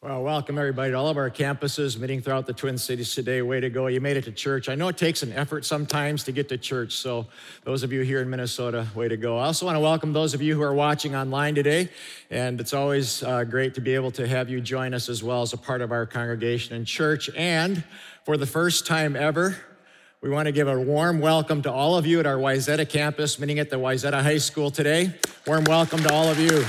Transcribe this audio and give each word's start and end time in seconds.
Well, 0.00 0.22
welcome 0.22 0.58
everybody 0.58 0.92
to 0.92 0.96
all 0.96 1.08
of 1.08 1.16
our 1.16 1.28
campuses 1.28 1.98
meeting 1.98 2.22
throughout 2.22 2.46
the 2.46 2.52
Twin 2.52 2.78
Cities 2.78 3.16
today. 3.16 3.42
Way 3.42 3.58
to 3.58 3.68
go. 3.68 3.88
You 3.88 4.00
made 4.00 4.16
it 4.16 4.22
to 4.26 4.30
church. 4.32 4.68
I 4.68 4.76
know 4.76 4.86
it 4.86 4.96
takes 4.96 5.24
an 5.24 5.32
effort 5.32 5.64
sometimes 5.64 6.22
to 6.22 6.30
get 6.30 6.48
to 6.50 6.56
church. 6.56 6.92
So, 6.92 7.26
those 7.64 7.82
of 7.82 7.92
you 7.92 8.02
here 8.02 8.20
in 8.20 8.30
Minnesota, 8.30 8.86
way 8.94 9.08
to 9.08 9.16
go. 9.16 9.38
I 9.38 9.46
also 9.46 9.66
want 9.66 9.74
to 9.74 9.80
welcome 9.80 10.12
those 10.12 10.34
of 10.34 10.40
you 10.40 10.54
who 10.54 10.62
are 10.62 10.72
watching 10.72 11.16
online 11.16 11.56
today. 11.56 11.88
And 12.30 12.60
it's 12.60 12.72
always 12.74 13.24
uh, 13.24 13.42
great 13.42 13.74
to 13.74 13.80
be 13.80 13.96
able 13.96 14.12
to 14.12 14.28
have 14.28 14.48
you 14.48 14.60
join 14.60 14.94
us 14.94 15.08
as 15.08 15.24
well 15.24 15.42
as 15.42 15.52
a 15.52 15.56
part 15.56 15.80
of 15.80 15.90
our 15.90 16.06
congregation 16.06 16.76
and 16.76 16.86
church. 16.86 17.28
And 17.36 17.82
for 18.24 18.36
the 18.36 18.46
first 18.46 18.86
time 18.86 19.16
ever, 19.16 19.56
we 20.20 20.30
want 20.30 20.46
to 20.46 20.52
give 20.52 20.68
a 20.68 20.80
warm 20.80 21.18
welcome 21.18 21.60
to 21.62 21.72
all 21.72 21.98
of 21.98 22.06
you 22.06 22.20
at 22.20 22.26
our 22.26 22.36
Wayzata 22.36 22.88
campus, 22.88 23.40
meeting 23.40 23.58
at 23.58 23.68
the 23.68 23.80
Wayzata 23.80 24.22
High 24.22 24.38
School 24.38 24.70
today. 24.70 25.12
Warm 25.44 25.64
welcome 25.64 25.98
to 26.04 26.12
all 26.12 26.28
of 26.28 26.38
you. 26.38 26.64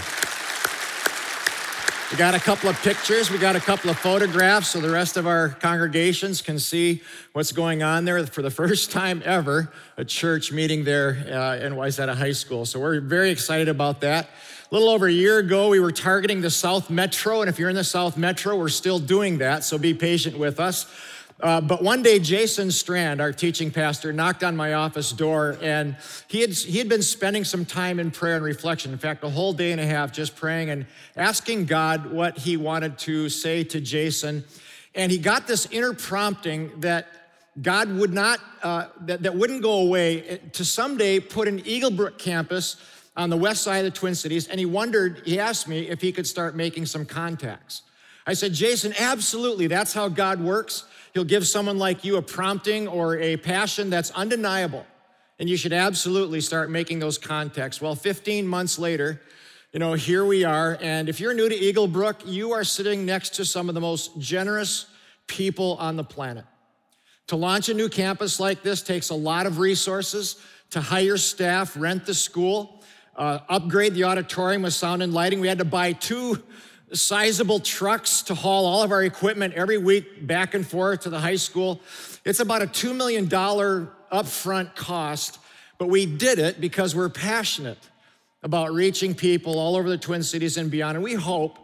We 2.12 2.18
got 2.18 2.34
a 2.34 2.40
couple 2.40 2.72
of 2.72 2.82
pictures, 2.82 3.30
we 3.30 3.38
got 3.38 3.56
a 3.56 3.60
couple 3.60 3.92
of 3.92 4.00
photographs 4.00 4.70
so 4.70 4.80
the 4.80 4.90
rest 4.90 5.16
of 5.16 5.28
our 5.28 5.50
congregations 5.50 6.42
can 6.42 6.58
see 6.58 7.04
what's 7.34 7.52
going 7.52 7.84
on 7.84 8.04
there. 8.04 8.26
For 8.26 8.42
the 8.42 8.50
first 8.50 8.92
time 8.92 9.22
ever, 9.26 9.72
a 9.96 10.04
church 10.04 10.52
meeting 10.52 10.84
there 10.84 11.24
uh, 11.32 11.64
in 11.64 11.74
Wayzata 11.74 12.16
High 12.16 12.32
School. 12.32 12.66
So 12.66 12.80
we're 12.80 13.00
very 13.00 13.30
excited 13.30 13.70
about 13.70 14.02
that. 14.02 14.32
A 14.72 14.74
little 14.74 14.90
over 14.90 15.06
a 15.06 15.12
year 15.12 15.38
ago, 15.38 15.70
we 15.70 15.80
were 15.80 15.92
targeting 15.92 16.42
the 16.42 16.50
South 16.50 16.90
Metro, 16.90 17.42
and 17.42 17.50
if 17.50 17.60
you're 17.60 17.70
in 17.70 17.76
the 17.76 17.84
South 17.84 18.18
Metro, 18.18 18.58
we're 18.58 18.70
still 18.70 18.98
doing 18.98 19.38
that, 19.38 19.64
so 19.64 19.78
be 19.78 19.94
patient 19.94 20.36
with 20.36 20.60
us. 20.60 20.88
Uh, 21.42 21.62
but 21.62 21.82
one 21.82 22.04
day, 22.04 22.20
Jason 22.20 22.70
Strand, 22.70 23.22
our 23.22 23.32
teaching 23.32 23.72
pastor, 23.72 24.12
knocked 24.12 24.44
on 24.44 24.58
my 24.58 24.74
office 24.74 25.12
door, 25.12 25.58
and 25.62 25.96
he 26.28 26.42
had, 26.42 26.52
he 26.52 26.78
had 26.78 26.90
been 26.90 27.02
spending 27.02 27.46
some 27.46 27.64
time 27.64 27.98
in 27.98 28.12
prayer 28.12 28.36
and 28.36 28.44
reflection. 28.44 28.92
In 28.92 28.98
fact, 28.98 29.24
a 29.24 29.30
whole 29.30 29.54
day 29.54 29.72
and 29.72 29.80
a 29.80 29.86
half 29.86 30.12
just 30.12 30.36
praying 30.36 30.70
and 30.70 30.86
asking 31.16 31.66
God 31.66 32.12
what 32.12 32.38
he 32.38 32.58
wanted 32.58 32.98
to 33.00 33.30
say 33.30 33.64
to 33.66 33.80
Jason. 33.80 34.44
And 34.96 35.12
he 35.12 35.18
got 35.18 35.48
this 35.48 35.66
inner 35.72 35.94
prompting 35.94 36.78
that 36.82 37.08
God 37.62 37.90
would 37.90 38.14
not, 38.14 38.42
uh, 38.62 38.88
that, 39.02 39.24
that 39.24 39.36
wouldn't 39.36 39.62
go 39.62 39.80
away, 39.80 40.24
eh, 40.24 40.38
to 40.54 40.66
someday 40.66 41.22
put 41.22 41.48
an 41.48 41.62
Eaglebrook 41.62 42.18
campus 42.18 42.76
on 43.16 43.30
the 43.30 43.38
west 43.38 43.64
side 43.64 43.86
of 43.86 43.94
the 43.94 43.98
Twin 43.98 44.14
Cities. 44.16 44.48
And 44.50 44.60
he 44.60 44.66
wondered, 44.66 45.22
he 45.26 45.40
asked 45.40 45.70
me 45.70 45.88
if 45.88 46.02
he 46.02 46.12
could 46.12 46.28
start 46.28 46.56
making 46.56 46.86
some 46.86 47.06
contacts. 47.06 47.84
I 48.30 48.34
said, 48.34 48.54
Jason, 48.54 48.94
absolutely. 49.00 49.66
That's 49.66 49.92
how 49.92 50.08
God 50.08 50.40
works. 50.40 50.84
He'll 51.16 51.24
give 51.24 51.48
someone 51.48 51.80
like 51.80 52.06
you 52.06 52.18
a 52.18 52.22
prompting 52.22 52.88
or 52.88 53.18
a 53.18 53.38
passion 53.38 53.90
that's 53.90 54.12
undeniable. 54.12 54.86
And 55.40 55.50
you 55.50 55.58
should 55.58 55.74
absolutely 55.74 56.40
start 56.40 56.70
making 56.70 57.00
those 57.00 57.18
contacts. 57.18 57.82
Well, 57.82 57.96
15 57.96 58.48
months 58.48 58.78
later, 58.78 59.20
you 59.74 59.80
know, 59.80 59.94
here 59.94 60.26
we 60.26 60.44
are. 60.44 60.78
And 60.80 61.10
if 61.10 61.20
you're 61.20 61.34
new 61.34 61.50
to 61.50 61.56
Eaglebrook, 61.56 62.18
you 62.24 62.52
are 62.52 62.64
sitting 62.64 63.04
next 63.04 63.34
to 63.38 63.46
some 63.46 63.68
of 63.68 63.74
the 63.74 63.82
most 63.82 64.20
generous 64.20 64.86
people 65.26 65.76
on 65.80 65.96
the 65.96 66.04
planet. 66.04 66.46
To 67.30 67.36
launch 67.36 67.68
a 67.70 67.74
new 67.74 67.90
campus 67.90 68.40
like 68.40 68.62
this 68.62 68.84
takes 68.84 69.10
a 69.10 69.16
lot 69.16 69.48
of 69.48 69.58
resources 69.58 70.36
to 70.70 70.82
hire 70.82 71.18
staff, 71.18 71.76
rent 71.76 72.06
the 72.06 72.14
school, 72.14 72.84
uh, 73.16 73.40
upgrade 73.50 73.96
the 73.96 74.04
auditorium 74.04 74.62
with 74.62 74.76
sound 74.76 75.02
and 75.02 75.16
lighting. 75.16 75.40
We 75.40 75.48
had 75.48 75.58
to 75.58 75.66
buy 75.66 75.94
two 75.94 76.44
sizable 76.94 77.60
trucks 77.60 78.22
to 78.24 78.34
haul 78.34 78.66
all 78.66 78.84
of 78.84 78.92
our 78.92 79.04
equipment 79.04 79.54
every 79.54 79.78
week 79.78 80.26
back 80.26 80.54
and 80.54 80.68
forth 80.68 81.02
to 81.02 81.10
the 81.10 81.20
high 81.20 81.36
school. 81.36 81.82
It's 82.26 82.40
about 82.40 82.62
a 82.62 82.68
$2 82.68 82.96
million 82.96 83.28
upfront 83.28 84.76
cost, 84.76 85.40
but 85.78 85.88
we 85.88 86.06
did 86.06 86.40
it 86.40 86.60
because 86.60 86.96
we're 86.96 87.10
passionate 87.10 87.78
about 88.42 88.74
reaching 88.74 89.14
people 89.14 89.60
all 89.60 89.76
over 89.76 89.90
the 89.90 89.98
Twin 89.98 90.24
Cities 90.24 90.58
and 90.58 90.72
beyond. 90.72 90.96
And 90.96 91.04
we 91.04 91.14
hope 91.14 91.60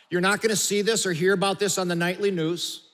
You're 0.09 0.21
not 0.21 0.41
going 0.41 0.49
to 0.49 0.55
see 0.55 0.81
this 0.81 1.05
or 1.05 1.13
hear 1.13 1.33
about 1.33 1.59
this 1.59 1.77
on 1.77 1.87
the 1.87 1.95
nightly 1.95 2.31
news. 2.31 2.87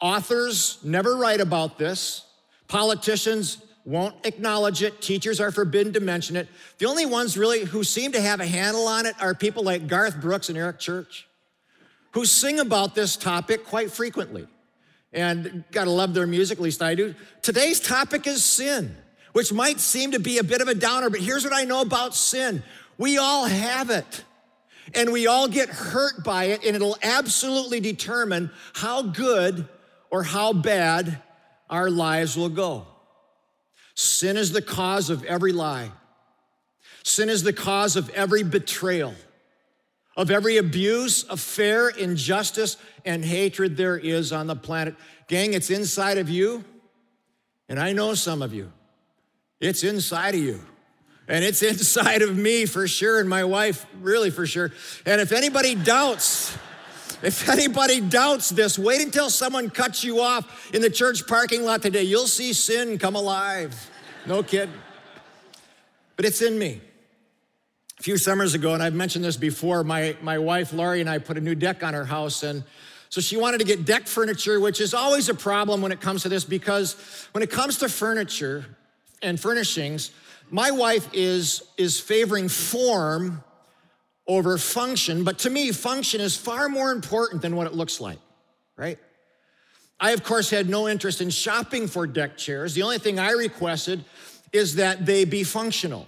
Authors 0.00 0.78
never 0.82 1.16
write 1.16 1.40
about 1.40 1.78
this. 1.78 2.26
Politicians 2.66 3.58
won't 3.84 4.14
acknowledge 4.24 4.82
it. 4.82 5.02
Teachers 5.02 5.40
are 5.40 5.50
forbidden 5.50 5.92
to 5.94 6.00
mention 6.00 6.36
it. 6.36 6.48
The 6.78 6.86
only 6.86 7.06
ones 7.06 7.36
really 7.36 7.64
who 7.64 7.82
seem 7.82 8.12
to 8.12 8.20
have 8.20 8.40
a 8.40 8.46
handle 8.46 8.86
on 8.86 9.06
it 9.06 9.14
are 9.20 9.34
people 9.34 9.64
like 9.64 9.88
Garth 9.88 10.20
Brooks 10.20 10.48
and 10.48 10.58
Eric 10.58 10.78
Church, 10.78 11.26
who 12.12 12.24
sing 12.24 12.60
about 12.60 12.94
this 12.94 13.16
topic 13.16 13.64
quite 13.64 13.90
frequently. 13.90 14.46
And 15.12 15.64
gotta 15.72 15.90
love 15.90 16.14
their 16.14 16.26
music, 16.26 16.58
at 16.58 16.62
least 16.62 16.82
I 16.82 16.94
do. 16.94 17.14
Today's 17.42 17.80
topic 17.80 18.26
is 18.26 18.42
sin, 18.44 18.96
which 19.32 19.52
might 19.52 19.78
seem 19.78 20.12
to 20.12 20.18
be 20.18 20.38
a 20.38 20.44
bit 20.44 20.62
of 20.62 20.68
a 20.68 20.74
downer, 20.74 21.10
but 21.10 21.20
here's 21.20 21.44
what 21.44 21.52
I 21.52 21.64
know 21.64 21.82
about 21.82 22.14
sin 22.14 22.62
we 22.98 23.18
all 23.18 23.46
have 23.46 23.90
it. 23.90 24.24
And 24.94 25.12
we 25.12 25.26
all 25.26 25.48
get 25.48 25.68
hurt 25.68 26.24
by 26.24 26.44
it, 26.46 26.64
and 26.64 26.74
it'll 26.74 26.98
absolutely 27.02 27.80
determine 27.80 28.50
how 28.74 29.02
good 29.02 29.68
or 30.10 30.22
how 30.22 30.52
bad 30.52 31.22
our 31.70 31.88
lives 31.88 32.36
will 32.36 32.48
go. 32.48 32.86
Sin 33.94 34.36
is 34.36 34.52
the 34.52 34.62
cause 34.62 35.10
of 35.10 35.24
every 35.24 35.52
lie. 35.52 35.90
Sin 37.04 37.28
is 37.28 37.42
the 37.42 37.52
cause 37.52 37.96
of 37.96 38.08
every 38.10 38.42
betrayal, 38.42 39.14
of 40.16 40.30
every 40.30 40.56
abuse, 40.56 41.24
affair, 41.28 41.88
injustice, 41.88 42.76
and 43.04 43.24
hatred 43.24 43.76
there 43.76 43.96
is 43.96 44.32
on 44.32 44.46
the 44.46 44.56
planet. 44.56 44.94
Gang, 45.28 45.52
it's 45.52 45.70
inside 45.70 46.18
of 46.18 46.30
you, 46.30 46.64
and 47.68 47.78
I 47.78 47.92
know 47.92 48.14
some 48.14 48.42
of 48.42 48.54
you. 48.54 48.72
It's 49.60 49.82
inside 49.84 50.34
of 50.34 50.40
you. 50.40 50.60
And 51.28 51.44
it's 51.44 51.62
inside 51.62 52.22
of 52.22 52.36
me 52.36 52.66
for 52.66 52.86
sure, 52.86 53.20
and 53.20 53.28
my 53.28 53.44
wife, 53.44 53.86
really 54.00 54.30
for 54.30 54.46
sure. 54.46 54.72
And 55.06 55.20
if 55.20 55.32
anybody 55.32 55.74
doubts, 55.74 56.56
if 57.22 57.48
anybody 57.48 58.00
doubts 58.00 58.48
this, 58.50 58.78
wait 58.78 59.00
until 59.00 59.30
someone 59.30 59.70
cuts 59.70 60.02
you 60.02 60.20
off 60.20 60.74
in 60.74 60.82
the 60.82 60.90
church 60.90 61.26
parking 61.26 61.64
lot 61.64 61.82
today. 61.82 62.02
You'll 62.02 62.26
see 62.26 62.52
sin 62.52 62.98
come 62.98 63.14
alive. 63.14 63.90
No 64.26 64.42
kid. 64.42 64.68
But 66.16 66.24
it's 66.24 66.42
in 66.42 66.58
me. 66.58 66.80
A 67.98 68.02
few 68.02 68.16
summers 68.16 68.54
ago, 68.54 68.74
and 68.74 68.82
I've 68.82 68.94
mentioned 68.94 69.24
this 69.24 69.36
before, 69.36 69.84
my, 69.84 70.16
my 70.22 70.38
wife 70.38 70.72
Laurie 70.72 71.00
and 71.00 71.08
I 71.08 71.18
put 71.18 71.36
a 71.38 71.40
new 71.40 71.54
deck 71.54 71.84
on 71.84 71.94
our 71.94 72.04
house, 72.04 72.42
and 72.42 72.64
So 73.10 73.20
she 73.20 73.36
wanted 73.36 73.58
to 73.58 73.64
get 73.64 73.84
deck 73.84 74.06
furniture, 74.06 74.58
which 74.58 74.80
is 74.80 74.94
always 74.94 75.28
a 75.28 75.34
problem 75.34 75.82
when 75.82 75.92
it 75.92 76.00
comes 76.00 76.22
to 76.22 76.28
this 76.28 76.44
because 76.44 76.96
when 77.32 77.42
it 77.42 77.50
comes 77.50 77.78
to 77.78 77.88
furniture 77.88 78.64
and 79.20 79.38
furnishings, 79.38 80.10
my 80.50 80.70
wife 80.70 81.08
is, 81.12 81.62
is 81.76 82.00
favoring 82.00 82.48
form 82.48 83.44
over 84.26 84.56
function, 84.56 85.24
but 85.24 85.38
to 85.40 85.50
me, 85.50 85.72
function 85.72 86.20
is 86.20 86.36
far 86.36 86.68
more 86.68 86.92
important 86.92 87.42
than 87.42 87.56
what 87.56 87.66
it 87.66 87.74
looks 87.74 88.00
like, 88.00 88.18
right? 88.76 88.98
I, 89.98 90.12
of 90.12 90.22
course, 90.24 90.50
had 90.50 90.68
no 90.68 90.88
interest 90.88 91.20
in 91.20 91.30
shopping 91.30 91.86
for 91.86 92.06
deck 92.06 92.36
chairs. 92.36 92.74
The 92.74 92.82
only 92.82 92.98
thing 92.98 93.18
I 93.18 93.32
requested 93.32 94.04
is 94.52 94.76
that 94.76 95.06
they 95.06 95.24
be 95.24 95.44
functional, 95.44 96.06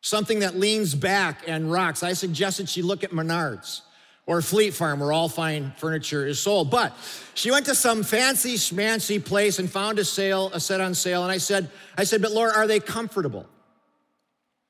something 0.00 0.40
that 0.40 0.56
leans 0.56 0.94
back 0.94 1.42
and 1.46 1.70
rocks. 1.70 2.02
I 2.02 2.12
suggested 2.12 2.68
she 2.68 2.82
look 2.82 3.04
at 3.04 3.10
Menards 3.10 3.82
or 4.26 4.42
Fleet 4.42 4.74
Farm, 4.74 4.98
where 4.98 5.12
all 5.12 5.28
fine 5.28 5.72
furniture 5.76 6.26
is 6.26 6.40
sold. 6.40 6.70
But 6.70 6.96
she 7.34 7.52
went 7.52 7.66
to 7.66 7.76
some 7.76 8.02
fancy 8.02 8.54
schmancy 8.54 9.24
place 9.24 9.60
and 9.60 9.70
found 9.70 10.00
a 10.00 10.04
sale, 10.04 10.50
a 10.52 10.58
set 10.58 10.80
on 10.80 10.94
sale. 10.94 11.22
And 11.22 11.30
I 11.30 11.38
said, 11.38 11.70
I 11.96 12.02
said, 12.02 12.22
but 12.22 12.32
Laura, 12.32 12.52
are 12.56 12.66
they 12.66 12.80
comfortable? 12.80 13.46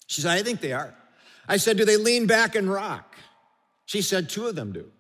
She 0.06 0.20
said, 0.20 0.32
I 0.32 0.42
think 0.42 0.60
they 0.60 0.72
are. 0.72 0.94
I 1.48 1.56
said, 1.56 1.76
do 1.76 1.84
they 1.84 1.96
lean 1.96 2.26
back 2.26 2.54
and 2.54 2.70
rock? 2.70 3.16
She 3.84 4.02
said, 4.02 4.28
two 4.28 4.46
of 4.46 4.56
them 4.56 4.72
do. 4.72 4.90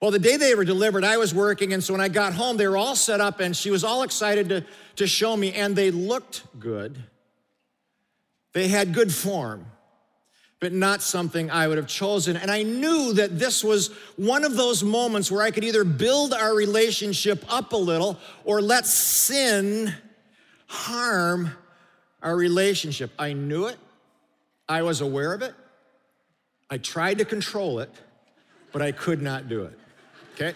Well, 0.00 0.10
the 0.10 0.18
day 0.18 0.36
they 0.36 0.54
were 0.54 0.64
delivered, 0.64 1.04
I 1.04 1.16
was 1.16 1.34
working, 1.34 1.72
and 1.72 1.82
so 1.82 1.94
when 1.94 2.00
I 2.00 2.08
got 2.08 2.34
home, 2.34 2.56
they 2.56 2.68
were 2.68 2.76
all 2.76 2.96
set 2.96 3.20
up, 3.20 3.40
and 3.40 3.56
she 3.56 3.70
was 3.70 3.82
all 3.82 4.02
excited 4.02 4.48
to, 4.50 4.64
to 4.96 5.06
show 5.06 5.36
me, 5.36 5.52
and 5.52 5.74
they 5.74 5.90
looked 5.90 6.42
good. 6.58 6.98
They 8.52 8.68
had 8.68 8.92
good 8.92 9.12
form 9.12 9.66
but 10.58 10.72
not 10.72 11.02
something 11.02 11.50
I 11.50 11.68
would 11.68 11.76
have 11.76 11.86
chosen. 11.86 12.36
And 12.36 12.50
I 12.50 12.62
knew 12.62 13.12
that 13.14 13.38
this 13.38 13.62
was 13.62 13.88
one 14.16 14.44
of 14.44 14.56
those 14.56 14.82
moments 14.82 15.30
where 15.30 15.42
I 15.42 15.50
could 15.50 15.64
either 15.64 15.84
build 15.84 16.32
our 16.32 16.54
relationship 16.54 17.44
up 17.52 17.72
a 17.72 17.76
little 17.76 18.18
or 18.44 18.62
let 18.62 18.86
sin 18.86 19.94
harm 20.66 21.50
our 22.22 22.34
relationship. 22.34 23.10
I 23.18 23.34
knew 23.34 23.66
it, 23.66 23.76
I 24.68 24.82
was 24.82 25.00
aware 25.00 25.32
of 25.32 25.42
it, 25.42 25.54
I 26.68 26.78
tried 26.78 27.18
to 27.18 27.24
control 27.24 27.78
it, 27.78 27.90
but 28.72 28.82
I 28.82 28.92
could 28.92 29.22
not 29.22 29.48
do 29.48 29.64
it. 29.64 29.78
Okay? 30.34 30.54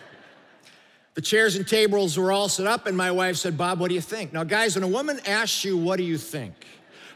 The 1.14 1.20
chairs 1.20 1.56
and 1.56 1.66
tables 1.66 2.18
were 2.18 2.32
all 2.32 2.48
set 2.48 2.66
up, 2.66 2.86
and 2.86 2.96
my 2.96 3.10
wife 3.10 3.36
said, 3.36 3.56
Bob, 3.56 3.80
what 3.80 3.88
do 3.88 3.94
you 3.94 4.00
think? 4.00 4.32
Now, 4.32 4.44
guys, 4.44 4.74
when 4.74 4.84
a 4.84 4.88
woman 4.88 5.20
asks 5.26 5.64
you, 5.64 5.76
What 5.76 5.96
do 5.96 6.02
you 6.02 6.18
think? 6.18 6.54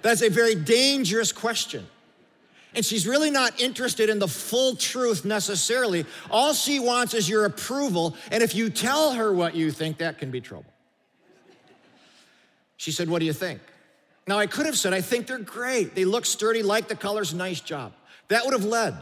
That's 0.02 0.22
a 0.22 0.28
very 0.28 0.54
dangerous 0.54 1.32
question. 1.32 1.86
And 2.74 2.84
she's 2.84 3.06
really 3.06 3.30
not 3.30 3.60
interested 3.60 4.10
in 4.10 4.18
the 4.18 4.28
full 4.28 4.74
truth 4.74 5.24
necessarily. 5.24 6.04
All 6.30 6.54
she 6.54 6.80
wants 6.80 7.14
is 7.14 7.28
your 7.28 7.44
approval. 7.44 8.16
And 8.32 8.42
if 8.42 8.54
you 8.54 8.68
tell 8.68 9.12
her 9.12 9.32
what 9.32 9.54
you 9.54 9.70
think, 9.70 9.98
that 9.98 10.18
can 10.18 10.30
be 10.32 10.40
trouble. 10.40 10.66
She 12.76 12.90
said, 12.90 13.08
What 13.08 13.20
do 13.20 13.26
you 13.26 13.32
think? 13.32 13.60
Now, 14.26 14.38
I 14.38 14.46
could 14.46 14.66
have 14.66 14.78
said, 14.78 14.94
I 14.94 15.00
think 15.00 15.26
they're 15.26 15.38
great. 15.38 15.94
They 15.94 16.04
look 16.04 16.24
sturdy, 16.24 16.62
like 16.62 16.88
the 16.88 16.96
colors, 16.96 17.34
nice 17.34 17.60
job. 17.60 17.92
That 18.28 18.44
would 18.44 18.54
have 18.54 18.64
led 18.64 18.96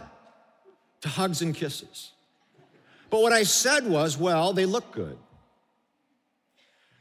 to 1.02 1.08
hugs 1.08 1.42
and 1.42 1.54
kisses. 1.54 2.10
But 3.10 3.22
what 3.22 3.32
I 3.32 3.42
said 3.44 3.86
was, 3.86 4.16
Well, 4.16 4.52
they 4.52 4.66
look 4.66 4.92
good. 4.92 5.18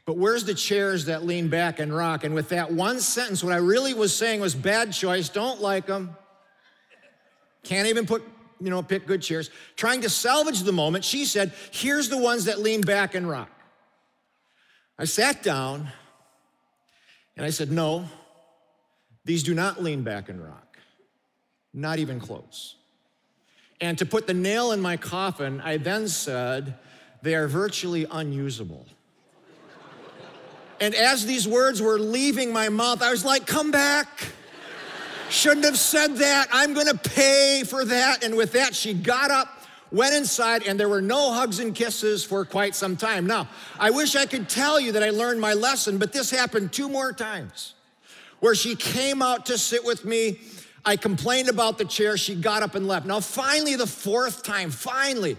But 0.04 0.16
where's 0.16 0.44
the 0.44 0.54
chairs 0.54 1.06
that 1.06 1.24
lean 1.24 1.48
back 1.48 1.78
and 1.78 1.94
rock? 1.94 2.24
And 2.24 2.34
with 2.34 2.48
that 2.48 2.72
one 2.72 3.00
sentence, 3.00 3.42
what 3.42 3.52
I 3.52 3.58
really 3.58 3.94
was 3.94 4.14
saying 4.14 4.40
was 4.40 4.54
bad 4.54 4.92
choice, 4.92 5.28
don't 5.28 5.60
like 5.60 5.86
them. 5.86 6.16
Can't 7.62 7.86
even 7.86 8.06
put, 8.06 8.24
you 8.60 8.70
know, 8.70 8.82
pick 8.82 9.06
good 9.06 9.22
chairs. 9.22 9.50
Trying 9.76 10.00
to 10.00 10.10
salvage 10.10 10.60
the 10.62 10.72
moment, 10.72 11.04
she 11.04 11.24
said, 11.24 11.52
here's 11.70 12.08
the 12.08 12.18
ones 12.18 12.46
that 12.46 12.58
lean 12.58 12.80
back 12.80 13.14
and 13.14 13.28
rock. 13.28 13.50
I 14.98 15.04
sat 15.04 15.42
down 15.42 15.88
and 17.36 17.46
I 17.46 17.50
said, 17.50 17.70
no, 17.70 18.06
these 19.24 19.42
do 19.42 19.54
not 19.54 19.82
lean 19.82 20.02
back 20.02 20.28
and 20.28 20.42
rock, 20.42 20.78
not 21.72 21.98
even 21.98 22.20
close. 22.20 22.76
And 23.80 23.98
to 23.98 24.06
put 24.06 24.26
the 24.26 24.34
nail 24.34 24.72
in 24.72 24.80
my 24.80 24.96
coffin, 24.96 25.60
I 25.60 25.76
then 25.76 26.08
said, 26.08 26.74
they 27.22 27.34
are 27.34 27.48
virtually 27.48 28.06
unusable. 28.10 28.86
and 30.80 30.94
as 30.94 31.24
these 31.26 31.48
words 31.48 31.80
were 31.80 31.98
leaving 31.98 32.52
my 32.52 32.68
mouth, 32.68 33.02
I 33.02 33.10
was 33.10 33.24
like, 33.24 33.46
come 33.46 33.70
back. 33.70 34.28
Shouldn't 35.30 35.64
have 35.64 35.78
said 35.78 36.16
that. 36.16 36.48
I'm 36.52 36.74
going 36.74 36.88
to 36.88 36.98
pay 36.98 37.62
for 37.66 37.84
that. 37.84 38.22
And 38.22 38.36
with 38.36 38.52
that, 38.52 38.74
she 38.74 38.92
got 38.92 39.30
up, 39.30 39.61
went 39.92 40.14
inside, 40.14 40.66
and 40.66 40.80
there 40.80 40.88
were 40.88 41.02
no 41.02 41.32
hugs 41.32 41.58
and 41.58 41.74
kisses 41.74 42.24
for 42.24 42.44
quite 42.44 42.74
some 42.74 42.96
time. 42.96 43.26
Now, 43.26 43.48
I 43.78 43.90
wish 43.90 44.16
I 44.16 44.26
could 44.26 44.48
tell 44.48 44.80
you 44.80 44.92
that 44.92 45.02
I 45.02 45.10
learned 45.10 45.40
my 45.40 45.54
lesson, 45.54 45.98
but 45.98 46.12
this 46.12 46.30
happened 46.30 46.72
two 46.72 46.88
more 46.88 47.12
times 47.12 47.74
where 48.40 48.54
she 48.54 48.74
came 48.74 49.22
out 49.22 49.46
to 49.46 49.58
sit 49.58 49.84
with 49.84 50.04
me. 50.04 50.40
I 50.84 50.96
complained 50.96 51.48
about 51.48 51.78
the 51.78 51.84
chair. 51.84 52.16
She 52.16 52.34
got 52.34 52.62
up 52.62 52.74
and 52.74 52.88
left. 52.88 53.06
Now, 53.06 53.20
finally, 53.20 53.76
the 53.76 53.86
fourth 53.86 54.42
time, 54.42 54.70
finally, 54.70 55.36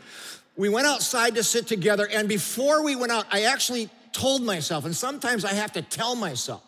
we 0.55 0.69
went 0.69 0.87
outside 0.87 1.35
to 1.35 1.43
sit 1.43 1.67
together. 1.67 2.07
And 2.07 2.29
before 2.29 2.83
we 2.83 2.95
went 2.95 3.11
out, 3.11 3.25
I 3.31 3.43
actually 3.43 3.89
told 4.13 4.43
myself, 4.43 4.85
and 4.85 4.95
sometimes 4.95 5.43
I 5.43 5.53
have 5.53 5.73
to 5.73 5.81
tell 5.81 6.15
myself, 6.15 6.63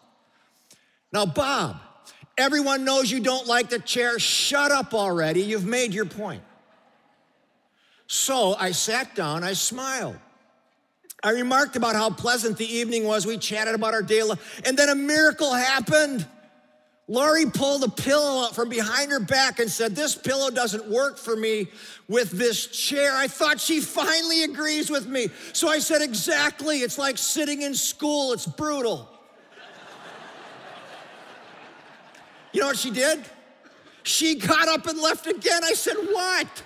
now, 1.13 1.25
Bob, 1.25 1.79
Everyone 2.37 2.83
knows 2.83 3.09
you 3.09 3.21
don't 3.21 3.47
like 3.47 3.69
the 3.69 3.79
chair. 3.79 4.19
Shut 4.19 4.71
up 4.71 4.93
already. 4.93 5.41
You've 5.41 5.65
made 5.65 5.93
your 5.93 6.05
point. 6.05 6.43
So 8.07 8.55
I 8.55 8.71
sat 8.71 9.15
down, 9.15 9.43
I 9.43 9.53
smiled. 9.53 10.17
I 11.23 11.31
remarked 11.31 11.75
about 11.75 11.95
how 11.95 12.11
pleasant 12.11 12.57
the 12.57 12.71
evening 12.71 13.05
was. 13.05 13.25
We 13.25 13.37
chatted 13.37 13.73
about 13.73 13.93
our 13.93 14.03
day, 14.03 14.21
and 14.63 14.77
then 14.77 14.89
a 14.89 14.95
miracle 14.95 15.51
happened. 15.53 16.27
Laurie 17.07 17.45
pulled 17.45 17.83
a 17.83 17.89
pillow 17.89 18.49
from 18.49 18.69
behind 18.69 19.11
her 19.11 19.19
back 19.19 19.59
and 19.59 19.69
said, 19.69 19.95
This 19.95 20.15
pillow 20.15 20.49
doesn't 20.49 20.87
work 20.89 21.17
for 21.17 21.35
me 21.35 21.67
with 22.07 22.31
this 22.31 22.65
chair. 22.67 23.11
I 23.15 23.27
thought 23.27 23.59
she 23.59 23.79
finally 23.79 24.43
agrees 24.43 24.89
with 24.89 25.07
me. 25.07 25.29
So 25.53 25.67
I 25.69 25.79
said, 25.79 26.01
Exactly. 26.01 26.77
It's 26.79 26.97
like 26.97 27.17
sitting 27.17 27.61
in 27.61 27.75
school, 27.75 28.33
it's 28.33 28.47
brutal. 28.47 29.09
You 32.53 32.61
know 32.61 32.67
what 32.67 32.77
she 32.77 32.89
did? 32.89 33.23
She 34.03 34.35
got 34.35 34.67
up 34.67 34.87
and 34.87 34.99
left 34.99 35.27
again. 35.27 35.63
I 35.63 35.73
said, 35.73 35.95
What? 35.95 36.63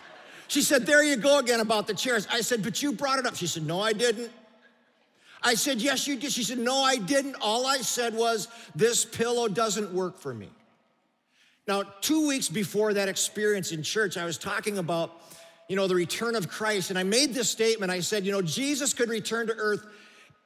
She 0.50 0.64
said, 0.64 0.86
There 0.86 1.04
you 1.04 1.16
go 1.16 1.40
again 1.40 1.62
about 1.62 1.88
the 1.88 1.94
chairs. 1.94 2.28
I 2.30 2.42
said, 2.42 2.64
But 2.64 2.82
you 2.84 2.92
brought 2.92 3.20
it 3.20 3.26
up. 3.26 3.36
She 3.36 3.48
said, 3.48 3.66
No, 3.66 3.80
I 3.80 3.94
didn't. 3.94 4.32
I 5.42 5.54
said, 5.54 5.80
Yes, 5.80 6.08
you 6.08 6.18
did. 6.18 6.32
She 6.32 6.44
said, 6.44 6.58
No, 6.58 6.78
I 6.78 6.98
didn't. 6.98 7.36
All 7.40 7.66
I 7.66 7.78
said 7.78 8.16
was, 8.16 8.48
This 8.76 9.06
pillow 9.06 9.48
doesn't 9.48 9.94
work 9.94 10.18
for 10.18 10.34
me. 10.34 10.50
Now, 11.68 11.84
two 12.02 12.28
weeks 12.28 12.50
before 12.50 12.96
that 12.96 13.08
experience 13.08 13.72
in 13.72 13.84
church, 13.84 14.18
I 14.18 14.26
was 14.26 14.40
talking 14.40 14.80
about, 14.80 15.22
you 15.68 15.76
know, 15.76 15.88
the 15.88 15.94
return 15.94 16.36
of 16.36 16.50
Christ. 16.50 16.90
And 16.90 16.98
I 16.98 17.04
made 17.04 17.36
this 17.36 17.48
statement. 17.48 17.92
I 17.92 18.00
said, 18.00 18.26
You 18.26 18.32
know, 18.32 18.42
Jesus 18.42 18.92
could 18.94 19.10
return 19.10 19.46
to 19.48 19.54
earth 19.56 19.86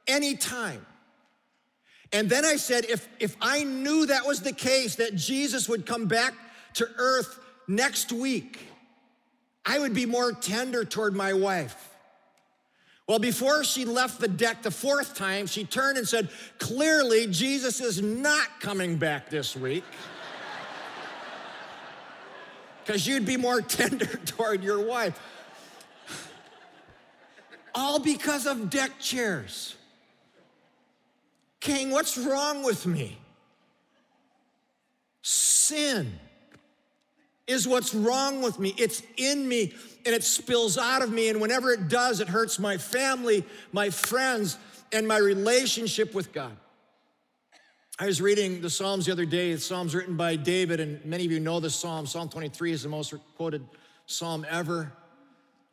anytime. 0.06 0.84
And 2.12 2.28
then 2.28 2.44
I 2.44 2.56
said, 2.56 2.84
if, 2.84 3.08
if 3.18 3.36
I 3.40 3.64
knew 3.64 4.06
that 4.06 4.26
was 4.26 4.40
the 4.40 4.52
case, 4.52 4.96
that 4.96 5.16
Jesus 5.16 5.68
would 5.68 5.86
come 5.86 6.06
back 6.06 6.34
to 6.74 6.86
earth 6.96 7.40
next 7.66 8.12
week, 8.12 8.60
I 9.66 9.78
would 9.78 9.94
be 9.94 10.06
more 10.06 10.32
tender 10.32 10.84
toward 10.84 11.14
my 11.14 11.32
wife. 11.32 11.90
Well, 13.06 13.18
before 13.18 13.64
she 13.64 13.84
left 13.84 14.20
the 14.20 14.28
deck 14.28 14.62
the 14.62 14.70
fourth 14.70 15.14
time, 15.14 15.46
she 15.46 15.64
turned 15.64 15.98
and 15.98 16.08
said, 16.08 16.30
Clearly, 16.58 17.26
Jesus 17.26 17.80
is 17.80 18.00
not 18.00 18.60
coming 18.60 18.96
back 18.96 19.30
this 19.30 19.56
week. 19.56 19.84
Because 22.84 23.06
you'd 23.06 23.24
be 23.24 23.38
more 23.38 23.60
tender 23.62 24.04
toward 24.04 24.62
your 24.62 24.78
wife. 24.84 25.18
All 27.74 27.98
because 27.98 28.46
of 28.46 28.68
deck 28.68 29.00
chairs. 29.00 29.74
King, 31.60 31.92
what's 31.92 32.18
wrong 32.18 32.62
with 32.62 32.84
me? 32.84 33.16
Sin 35.22 36.12
is 37.46 37.68
what's 37.68 37.94
wrong 37.94 38.42
with 38.42 38.58
me. 38.58 38.74
It's 38.78 39.02
in 39.16 39.46
me 39.46 39.74
and 40.06 40.14
it 40.14 40.24
spills 40.24 40.78
out 40.78 41.02
of 41.02 41.12
me. 41.12 41.28
And 41.28 41.40
whenever 41.40 41.70
it 41.70 41.88
does, 41.88 42.20
it 42.20 42.28
hurts 42.28 42.58
my 42.58 42.76
family, 42.76 43.44
my 43.72 43.90
friends, 43.90 44.58
and 44.92 45.06
my 45.06 45.18
relationship 45.18 46.14
with 46.14 46.32
God. 46.32 46.56
I 47.98 48.06
was 48.06 48.20
reading 48.20 48.60
the 48.60 48.70
Psalms 48.70 49.06
the 49.06 49.12
other 49.12 49.24
day, 49.24 49.54
the 49.54 49.60
Psalms 49.60 49.94
written 49.94 50.16
by 50.16 50.34
David, 50.34 50.80
and 50.80 51.04
many 51.04 51.24
of 51.24 51.30
you 51.30 51.38
know 51.38 51.60
the 51.60 51.70
Psalm. 51.70 52.06
Psalm 52.06 52.28
23 52.28 52.72
is 52.72 52.82
the 52.82 52.88
most 52.88 53.14
quoted 53.36 53.64
Psalm 54.06 54.44
ever. 54.50 54.92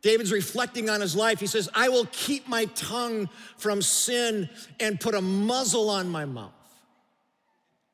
David's 0.01 0.31
reflecting 0.31 0.89
on 0.89 1.01
his 1.01 1.15
life. 1.15 1.39
He 1.39 1.47
says, 1.47 1.69
I 1.73 1.89
will 1.89 2.05
keep 2.11 2.47
my 2.47 2.65
tongue 2.65 3.29
from 3.57 3.81
sin 3.81 4.49
and 4.79 4.99
put 4.99 5.15
a 5.15 5.21
muzzle 5.21 5.89
on 5.89 6.09
my 6.09 6.25
mouth. 6.25 6.53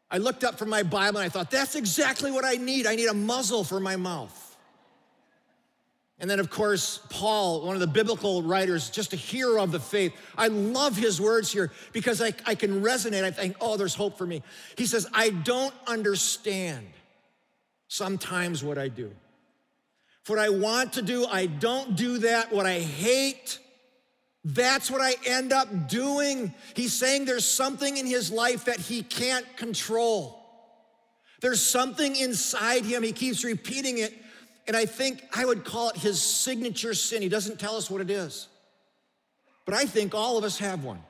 I 0.09 0.19
looked 0.19 0.43
up 0.43 0.57
from 0.57 0.69
my 0.69 0.83
Bible 0.83 1.19
and 1.19 1.25
I 1.25 1.29
thought, 1.29 1.51
that's 1.51 1.75
exactly 1.75 2.31
what 2.31 2.45
I 2.45 2.53
need. 2.53 2.87
I 2.87 2.95
need 2.95 3.07
a 3.07 3.13
muzzle 3.13 3.63
for 3.63 3.79
my 3.79 3.95
mouth. 3.95 4.43
And 6.19 6.29
then, 6.29 6.39
of 6.39 6.49
course, 6.49 6.99
Paul, 7.09 7.65
one 7.65 7.75
of 7.75 7.79
the 7.79 7.87
biblical 7.87 8.41
writers, 8.41 8.89
just 8.89 9.13
a 9.13 9.15
hero 9.15 9.61
of 9.61 9.71
the 9.71 9.79
faith. 9.79 10.13
I 10.35 10.47
love 10.47 10.97
his 10.97 11.21
words 11.21 11.51
here 11.51 11.71
because 11.93 12.21
I, 12.21 12.33
I 12.45 12.55
can 12.55 12.81
resonate. 12.81 13.23
I 13.23 13.29
think, 13.29 13.55
oh, 13.61 13.77
there's 13.77 13.93
hope 13.93 14.17
for 14.17 14.25
me. 14.25 14.41
He 14.77 14.87
says, 14.87 15.07
I 15.13 15.29
don't 15.29 15.73
understand 15.85 16.87
sometimes 17.87 18.63
what 18.63 18.79
I 18.79 18.87
do. 18.87 19.11
For 20.23 20.37
what 20.37 20.43
I 20.43 20.49
want 20.49 20.93
to 20.93 21.03
do, 21.03 21.25
I 21.25 21.45
don't 21.45 21.95
do 21.95 22.17
that. 22.19 22.51
What 22.51 22.65
I 22.65 22.79
hate, 22.79 23.59
that's 24.53 24.89
what 24.89 25.01
I 25.01 25.15
end 25.25 25.51
up 25.51 25.89
doing. 25.89 26.53
He's 26.75 26.93
saying 26.93 27.25
there's 27.25 27.45
something 27.45 27.97
in 27.97 28.05
his 28.05 28.31
life 28.31 28.65
that 28.65 28.79
he 28.79 29.03
can't 29.03 29.45
control. 29.57 30.43
There's 31.41 31.61
something 31.61 32.15
inside 32.15 32.85
him. 32.85 33.03
He 33.03 33.11
keeps 33.11 33.43
repeating 33.43 33.97
it 33.97 34.13
and 34.67 34.75
I 34.75 34.85
think 34.85 35.23
I 35.33 35.45
would 35.45 35.63
call 35.63 35.89
it 35.89 35.95
his 35.95 36.21
signature 36.21 36.93
sin. 36.93 37.21
He 37.21 37.29
doesn't 37.29 37.59
tell 37.59 37.77
us 37.77 37.89
what 37.89 38.01
it 38.01 38.09
is. 38.09 38.47
But 39.65 39.73
I 39.73 39.85
think 39.85 40.13
all 40.13 40.37
of 40.37 40.43
us 40.43 40.57
have 40.59 40.83
one. 40.83 41.01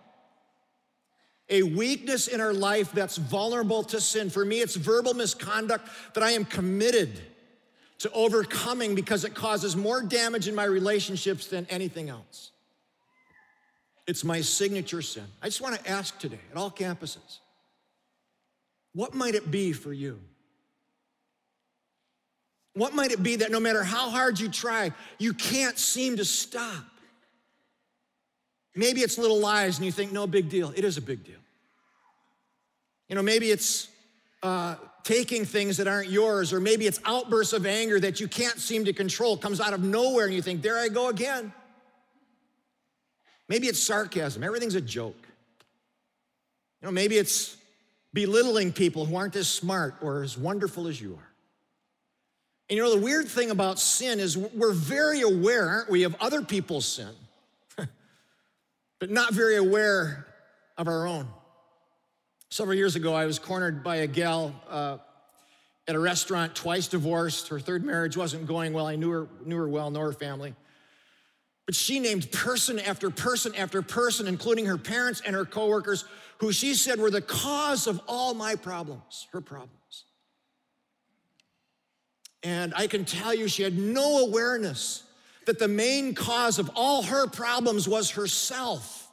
A 1.50 1.64
weakness 1.64 2.28
in 2.28 2.40
our 2.40 2.54
life 2.54 2.92
that's 2.92 3.18
vulnerable 3.18 3.84
to 3.84 4.00
sin. 4.00 4.30
For 4.30 4.46
me, 4.46 4.62
it's 4.62 4.76
verbal 4.76 5.14
misconduct 5.14 5.90
that 6.14 6.24
I 6.24 6.32
am 6.32 6.46
committed 6.46 7.20
to 8.00 8.12
overcoming 8.12 8.94
because 8.94 9.24
it 9.24 9.34
causes 9.34 9.76
more 9.76 10.04
damage 10.04 10.48
in 10.48 10.54
my 10.54 10.66
relationships 10.66 11.48
than 11.48 11.66
anything 11.70 12.10
else. 12.10 12.52
It's 14.08 14.24
my 14.24 14.42
signature 14.42 15.02
sin. 15.02 15.26
I 15.42 15.48
just 15.48 15.62
want 15.62 15.76
to 15.76 15.90
ask 15.90 16.18
today 16.18 16.40
at 16.52 16.58
all 16.58 16.72
campuses 16.72 17.40
what 18.94 19.14
might 19.14 19.36
it 19.36 19.52
be 19.52 19.74
for 19.74 19.94
you? 19.94 20.20
What 22.74 22.96
might 22.96 23.12
it 23.12 23.22
be 23.22 23.36
that 23.38 23.52
no 23.52 23.60
matter 23.60 23.84
how 23.84 24.10
hard 24.10 24.40
you 24.40 24.50
try, 24.50 24.92
you 25.20 25.34
can't 25.34 25.78
seem 25.78 26.18
to 26.18 26.26
stop? 26.26 26.84
Maybe 28.76 29.02
it's 29.02 29.18
little 29.18 29.40
lies 29.40 29.78
and 29.78 29.86
you 29.86 29.92
think, 29.92 30.12
no 30.12 30.26
big 30.26 30.50
deal. 30.50 30.72
It 30.76 30.84
is 30.84 30.98
a 30.98 31.02
big 31.02 31.24
deal. 31.24 31.40
You 33.10 33.16
know, 33.16 33.22
maybe 33.22 33.52
it's 33.52 33.88
uh, 34.44 34.76
taking 35.04 35.46
things 35.46 35.78
that 35.78 35.88
aren't 35.88 36.10
yours, 36.10 36.54
or 36.54 36.60
maybe 36.60 36.86
it's 36.86 37.00
outbursts 37.06 37.54
of 37.54 37.66
anger 37.66 38.00
that 38.00 38.20
you 38.20 38.28
can't 38.28 38.60
seem 38.60 38.86
to 38.86 38.94
control, 38.94 39.38
comes 39.38 39.60
out 39.60 39.74
of 39.74 39.84
nowhere, 39.84 40.26
and 40.26 40.34
you 40.34 40.42
think, 40.42 40.62
there 40.62 40.78
I 40.78 40.90
go 40.90 41.10
again. 41.10 41.52
Maybe 43.50 43.68
it's 43.68 43.80
sarcasm, 43.80 44.44
everything's 44.44 44.76
a 44.76 44.82
joke. 44.82 45.28
You 46.82 46.88
know, 46.88 46.92
maybe 46.92 47.18
it's 47.18 47.58
belittling 48.14 48.72
people 48.72 49.06
who 49.06 49.16
aren't 49.16 49.36
as 49.36 49.48
smart 49.48 49.96
or 50.02 50.24
as 50.24 50.38
wonderful 50.38 50.88
as 50.88 51.00
you 51.00 51.14
are. 51.14 51.28
And 52.70 52.78
you 52.78 52.84
know, 52.84 52.94
the 52.94 53.02
weird 53.02 53.28
thing 53.28 53.50
about 53.50 53.80
sin 53.80 54.20
is 54.20 54.38
we're 54.38 54.74
very 54.74 55.22
aware, 55.22 55.68
aren't 55.70 55.90
we, 55.90 56.04
of 56.04 56.16
other 56.20 56.42
people's 56.42 56.86
sin, 56.86 57.12
but 59.00 59.10
not 59.10 59.34
very 59.34 59.56
aware 59.56 60.28
of 60.78 60.88
our 60.88 61.08
own. 61.08 61.28
Several 62.50 62.76
years 62.76 62.96
ago, 62.96 63.14
I 63.14 63.26
was 63.26 63.40
cornered 63.40 63.84
by 63.84 63.98
a 63.98 64.08
gal 64.08 64.54
uh, 64.70 64.98
at 65.88 65.96
a 65.96 66.00
restaurant, 66.00 66.56
twice 66.56 66.88
divorced. 66.88 67.48
Her 67.48 67.60
third 67.60 67.86
marriage 67.86 68.18
wasn't 68.18 68.48
going 68.48 68.74
well. 68.74 68.88
I 68.88 68.98
knew 68.98 69.10
her, 69.10 69.28
knew 69.46 69.58
her 69.58 69.70
well, 69.70 69.90
know 69.90 70.02
her 70.02 70.14
family. 70.14 70.54
But 71.68 71.76
she 71.76 72.00
named 72.00 72.32
person 72.32 72.80
after 72.80 73.12
person 73.12 73.54
after 73.54 73.84
person, 73.84 74.26
including 74.26 74.66
her 74.66 74.78
parents 74.78 75.22
and 75.24 75.36
her 75.36 75.46
coworkers, 75.46 76.06
who 76.40 76.52
she 76.52 76.74
said 76.74 76.98
were 76.98 77.12
the 77.12 77.22
cause 77.22 77.86
of 77.86 78.02
all 78.08 78.34
my 78.34 78.56
problems, 78.56 79.28
her 79.34 79.42
problems. 79.42 80.06
And 82.42 82.74
I 82.76 82.88
can 82.88 83.04
tell 83.04 83.34
you, 83.34 83.50
she 83.50 83.64
had 83.64 83.78
no 83.78 84.26
awareness 84.26 85.04
that 85.46 85.60
the 85.60 85.68
main 85.68 86.16
cause 86.16 86.58
of 86.58 86.72
all 86.74 87.04
her 87.04 87.28
problems 87.28 87.88
was 87.88 88.12
herself. 88.12 89.10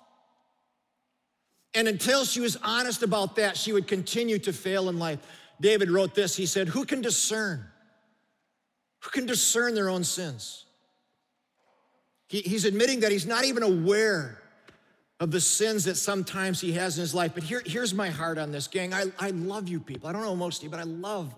And 1.74 1.88
until 1.88 2.24
she 2.24 2.40
was 2.40 2.56
honest 2.62 3.02
about 3.02 3.34
that, 3.36 3.56
she 3.56 3.72
would 3.72 3.88
continue 3.88 4.38
to 4.40 4.52
fail 4.52 4.88
in 4.88 5.00
life. 5.00 5.18
David 5.60 5.90
wrote 5.90 6.14
this 6.14 6.36
he 6.36 6.46
said, 6.46 6.68
Who 6.68 6.84
can 6.84 7.00
discern? 7.00 7.64
Who 9.00 9.10
can 9.10 9.26
discern 9.26 9.74
their 9.74 9.90
own 9.90 10.04
sins? 10.04 10.66
He, 12.28 12.40
he's 12.40 12.64
admitting 12.64 13.00
that 13.00 13.12
he's 13.12 13.26
not 13.26 13.44
even 13.44 13.62
aware 13.62 14.40
of 15.20 15.30
the 15.30 15.40
sins 15.40 15.84
that 15.84 15.96
sometimes 15.96 16.60
he 16.60 16.72
has 16.72 16.98
in 16.98 17.02
his 17.02 17.14
life. 17.14 17.32
But 17.34 17.44
here, 17.44 17.62
here's 17.64 17.94
my 17.94 18.10
heart 18.10 18.38
on 18.38 18.52
this, 18.52 18.66
gang. 18.66 18.92
I, 18.92 19.04
I 19.18 19.30
love 19.30 19.68
you 19.68 19.80
people. 19.80 20.08
I 20.08 20.12
don't 20.12 20.22
know 20.22 20.36
most 20.36 20.58
of 20.58 20.64
you, 20.64 20.70
but 20.70 20.80
I 20.80 20.84
love 20.84 21.34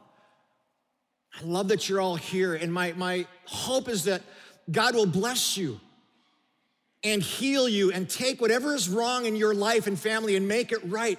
I 1.41 1.45
love 1.45 1.69
that 1.69 1.89
you're 1.89 2.01
all 2.01 2.17
here. 2.17 2.55
And 2.55 2.73
my, 2.73 2.93
my 2.97 3.27
hope 3.45 3.89
is 3.89 4.05
that 4.05 4.23
God 4.71 4.95
will 4.95 5.07
bless 5.07 5.57
you 5.57 5.81
and 7.05 7.23
heal 7.23 7.69
you 7.69 7.93
and 7.93 8.09
take 8.09 8.41
whatever 8.41 8.75
is 8.75 8.89
wrong 8.89 9.27
in 9.27 9.37
your 9.37 9.55
life 9.55 9.87
and 9.87 9.99
family 9.99 10.37
and 10.37 10.49
make 10.49 10.73
it 10.73 10.81
right. 10.85 11.19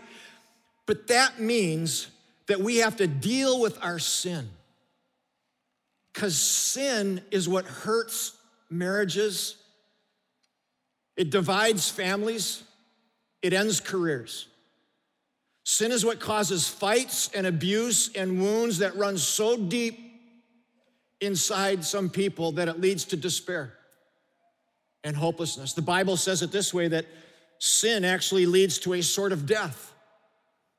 But 0.86 1.08
that 1.08 1.40
means 1.40 2.08
that 2.48 2.60
we 2.60 2.78
have 2.78 2.98
to 2.98 3.08
deal 3.08 3.60
with 3.60 3.82
our 3.84 4.00
sin. 4.00 4.50
Because 6.14 6.36
sin 6.38 7.22
is 7.30 7.48
what 7.48 7.66
hurts 7.66 8.36
marriages, 8.70 9.56
it 11.16 11.30
divides 11.30 11.90
families, 11.90 12.64
it 13.42 13.54
ends 13.54 13.80
careers. 13.80 14.48
Sin 15.64 15.92
is 15.92 16.06
what 16.06 16.20
causes 16.20 16.68
fights 16.68 17.30
and 17.34 17.46
abuse 17.46 18.10
and 18.16 18.42
wounds 18.42 18.80
that 18.80 18.96
run 18.96 19.18
so 19.18 19.58
deep 19.58 20.00
inside 21.20 21.84
some 21.84 22.10
people 22.10 22.54
that 22.54 22.68
it 22.68 22.80
leads 22.80 23.04
to 23.06 23.18
despair 23.18 23.74
and 25.04 25.16
hopelessness. 25.16 25.74
The 25.74 25.82
Bible 25.82 26.18
says 26.18 26.42
it 26.42 26.52
this 26.52 26.74
way 26.74 26.88
that 26.88 27.06
sin 27.60 28.06
actually 28.06 28.46
leads 28.46 28.80
to 28.80 28.94
a 28.94 29.02
sort 29.02 29.32
of 29.32 29.46
death. 29.46 29.94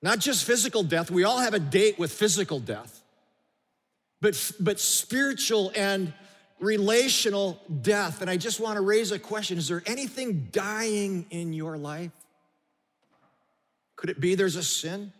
Not 0.00 0.20
just 0.20 0.44
physical 0.44 0.82
death, 0.82 1.10
we 1.10 1.24
all 1.24 1.38
have 1.38 1.54
a 1.54 1.58
date 1.58 1.98
with 1.98 2.12
physical 2.12 2.60
death, 2.60 3.02
but, 4.20 4.52
but 4.60 4.78
spiritual 4.78 5.72
and 5.74 6.12
relational 6.60 7.60
death. 7.82 8.20
And 8.20 8.30
I 8.30 8.36
just 8.36 8.60
want 8.60 8.76
to 8.76 8.80
raise 8.80 9.12
a 9.12 9.18
question 9.18 9.58
Is 9.58 9.68
there 9.68 9.82
anything 9.86 10.48
dying 10.52 11.26
in 11.30 11.52
your 11.52 11.76
life? 11.76 12.12
Could 13.96 14.10
it 14.10 14.20
be 14.20 14.34
there's 14.34 14.56
a 14.56 14.62
sin? 14.62 15.12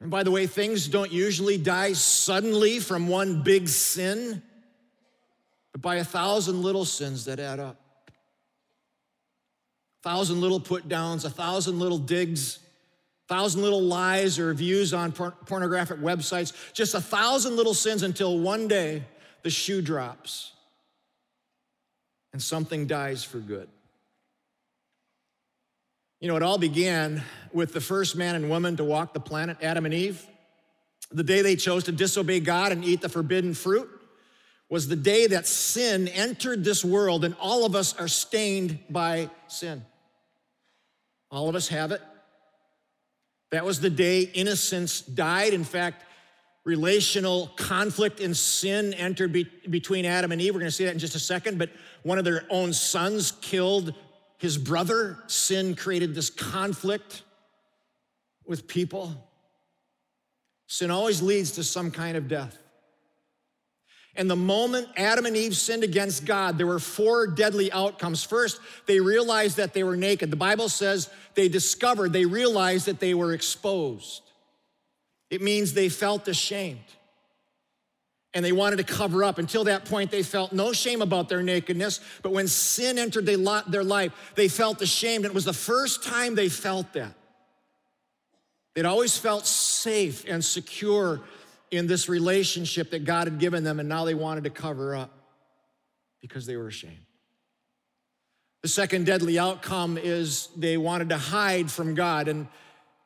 And 0.00 0.10
by 0.10 0.24
the 0.24 0.30
way, 0.30 0.46
things 0.46 0.88
don't 0.88 1.12
usually 1.12 1.56
die 1.56 1.92
suddenly 1.92 2.80
from 2.80 3.06
one 3.08 3.42
big 3.42 3.68
sin, 3.68 4.42
but 5.70 5.80
by 5.80 5.96
a 5.96 6.04
thousand 6.04 6.60
little 6.60 6.84
sins 6.84 7.24
that 7.26 7.38
add 7.38 7.60
up. 7.60 7.78
A 10.04 10.08
thousand 10.08 10.40
little 10.40 10.58
put 10.58 10.88
downs, 10.88 11.24
a 11.24 11.30
thousand 11.30 11.78
little 11.78 11.98
digs, 11.98 12.58
a 13.30 13.34
thousand 13.34 13.62
little 13.62 13.80
lies 13.80 14.40
or 14.40 14.52
views 14.52 14.92
on 14.92 15.12
por- 15.12 15.36
pornographic 15.46 16.00
websites, 16.00 16.52
just 16.72 16.94
a 16.94 17.00
thousand 17.00 17.54
little 17.54 17.72
sins 17.72 18.02
until 18.02 18.38
one 18.40 18.66
day 18.66 19.04
the 19.42 19.50
shoe 19.50 19.82
drops 19.82 20.52
and 22.32 22.42
something 22.42 22.86
dies 22.86 23.24
for 23.24 23.38
good. 23.38 23.68
You 26.20 26.28
know, 26.28 26.36
it 26.36 26.42
all 26.42 26.58
began 26.58 27.22
with 27.52 27.72
the 27.72 27.80
first 27.80 28.16
man 28.16 28.34
and 28.34 28.48
woman 28.48 28.76
to 28.76 28.84
walk 28.84 29.12
the 29.12 29.20
planet, 29.20 29.56
Adam 29.60 29.84
and 29.84 29.92
Eve. 29.92 30.24
The 31.10 31.24
day 31.24 31.42
they 31.42 31.56
chose 31.56 31.84
to 31.84 31.92
disobey 31.92 32.40
God 32.40 32.72
and 32.72 32.84
eat 32.84 33.00
the 33.00 33.08
forbidden 33.08 33.54
fruit 33.54 33.88
was 34.70 34.88
the 34.88 34.96
day 34.96 35.26
that 35.26 35.46
sin 35.46 36.08
entered 36.08 36.64
this 36.64 36.82
world, 36.82 37.26
and 37.26 37.36
all 37.38 37.66
of 37.66 37.74
us 37.74 37.94
are 37.98 38.08
stained 38.08 38.78
by 38.88 39.28
sin. 39.46 39.84
All 41.30 41.50
of 41.50 41.54
us 41.54 41.68
have 41.68 41.92
it. 41.92 42.00
That 43.50 43.66
was 43.66 43.80
the 43.80 43.90
day 43.90 44.22
innocence 44.22 45.02
died. 45.02 45.52
In 45.52 45.64
fact, 45.64 46.04
relational 46.64 47.48
conflict 47.56 48.20
and 48.20 48.36
sin 48.36 48.94
entered 48.94 49.32
be- 49.32 49.50
between 49.68 50.04
Adam 50.04 50.32
and 50.32 50.40
Eve. 50.40 50.54
We're 50.54 50.60
going 50.60 50.70
to 50.70 50.76
see 50.76 50.84
that 50.84 50.92
in 50.92 50.98
just 50.98 51.14
a 51.14 51.20
second, 51.20 51.58
but 51.58 51.70
one 52.02 52.18
of 52.18 52.24
their 52.24 52.44
own 52.50 52.72
sons 52.72 53.32
killed 53.40 53.94
his 54.38 54.58
brother, 54.58 55.18
sin 55.28 55.76
created 55.76 56.14
this 56.14 56.28
conflict 56.28 57.22
with 58.44 58.66
people. 58.66 59.14
Sin 60.66 60.90
always 60.90 61.22
leads 61.22 61.52
to 61.52 61.64
some 61.64 61.92
kind 61.92 62.16
of 62.16 62.26
death. 62.26 62.58
And 64.14 64.28
the 64.28 64.36
moment 64.36 64.88
Adam 64.96 65.26
and 65.26 65.36
Eve 65.36 65.56
sinned 65.56 65.84
against 65.84 66.26
God, 66.26 66.58
there 66.58 66.66
were 66.66 66.80
four 66.80 67.26
deadly 67.28 67.70
outcomes. 67.72 68.24
First, 68.24 68.60
they 68.86 69.00
realized 69.00 69.58
that 69.58 69.74
they 69.74 69.84
were 69.84 69.96
naked. 69.96 70.30
The 70.30 70.36
Bible 70.36 70.68
says 70.68 71.08
they 71.34 71.48
discovered, 71.48 72.12
they 72.12 72.26
realized 72.26 72.86
that 72.86 73.00
they 73.00 73.14
were 73.14 73.32
exposed. 73.32 74.22
It 75.32 75.40
means 75.40 75.72
they 75.72 75.88
felt 75.88 76.28
ashamed 76.28 76.84
and 78.34 78.44
they 78.44 78.52
wanted 78.52 78.76
to 78.76 78.84
cover 78.84 79.24
up. 79.24 79.38
Until 79.38 79.64
that 79.64 79.86
point, 79.86 80.10
they 80.10 80.22
felt 80.22 80.52
no 80.52 80.74
shame 80.74 81.00
about 81.00 81.30
their 81.30 81.42
nakedness. 81.42 82.00
But 82.20 82.32
when 82.32 82.46
sin 82.46 82.98
entered 82.98 83.24
their 83.24 83.82
life, 83.82 84.12
they 84.34 84.48
felt 84.48 84.82
ashamed. 84.82 85.24
It 85.24 85.32
was 85.32 85.46
the 85.46 85.54
first 85.54 86.04
time 86.04 86.34
they 86.34 86.50
felt 86.50 86.92
that. 86.92 87.14
They'd 88.74 88.84
always 88.84 89.16
felt 89.16 89.46
safe 89.46 90.26
and 90.28 90.44
secure 90.44 91.22
in 91.70 91.86
this 91.86 92.10
relationship 92.10 92.90
that 92.90 93.06
God 93.06 93.26
had 93.26 93.38
given 93.38 93.64
them, 93.64 93.80
and 93.80 93.88
now 93.88 94.04
they 94.04 94.12
wanted 94.12 94.44
to 94.44 94.50
cover 94.50 94.94
up. 94.94 95.10
because 96.20 96.44
they 96.44 96.56
were 96.56 96.68
ashamed. 96.68 97.06
The 98.60 98.68
second 98.68 99.06
deadly 99.06 99.38
outcome 99.38 99.98
is 99.98 100.48
they 100.56 100.76
wanted 100.76 101.08
to 101.08 101.18
hide 101.18 101.70
from 101.70 101.94
God, 101.94 102.28
and, 102.28 102.46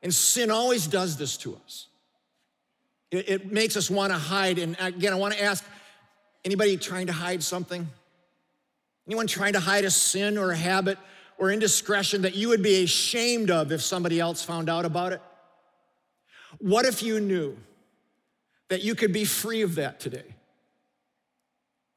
and 0.02 0.12
sin 0.12 0.50
always 0.50 0.88
does 0.88 1.16
this 1.16 1.36
to 1.38 1.56
us. 1.64 1.86
It, 3.10 3.28
it 3.28 3.52
makes 3.52 3.76
us 3.76 3.90
want 3.90 4.12
to 4.12 4.18
hide. 4.18 4.58
And 4.58 4.76
again, 4.80 5.12
I 5.12 5.16
want 5.16 5.34
to 5.34 5.42
ask 5.42 5.64
anybody 6.44 6.76
trying 6.76 7.06
to 7.08 7.12
hide 7.12 7.42
something? 7.42 7.88
Anyone 9.06 9.26
trying 9.26 9.52
to 9.52 9.60
hide 9.60 9.84
a 9.84 9.90
sin 9.90 10.36
or 10.36 10.50
a 10.50 10.56
habit 10.56 10.98
or 11.38 11.50
indiscretion 11.50 12.22
that 12.22 12.34
you 12.34 12.48
would 12.48 12.62
be 12.62 12.82
ashamed 12.82 13.50
of 13.50 13.70
if 13.70 13.82
somebody 13.82 14.18
else 14.18 14.42
found 14.42 14.68
out 14.68 14.84
about 14.84 15.12
it? 15.12 15.20
What 16.58 16.86
if 16.86 17.02
you 17.02 17.20
knew 17.20 17.56
that 18.68 18.82
you 18.82 18.94
could 18.94 19.12
be 19.12 19.24
free 19.24 19.62
of 19.62 19.76
that 19.76 20.00
today? 20.00 20.34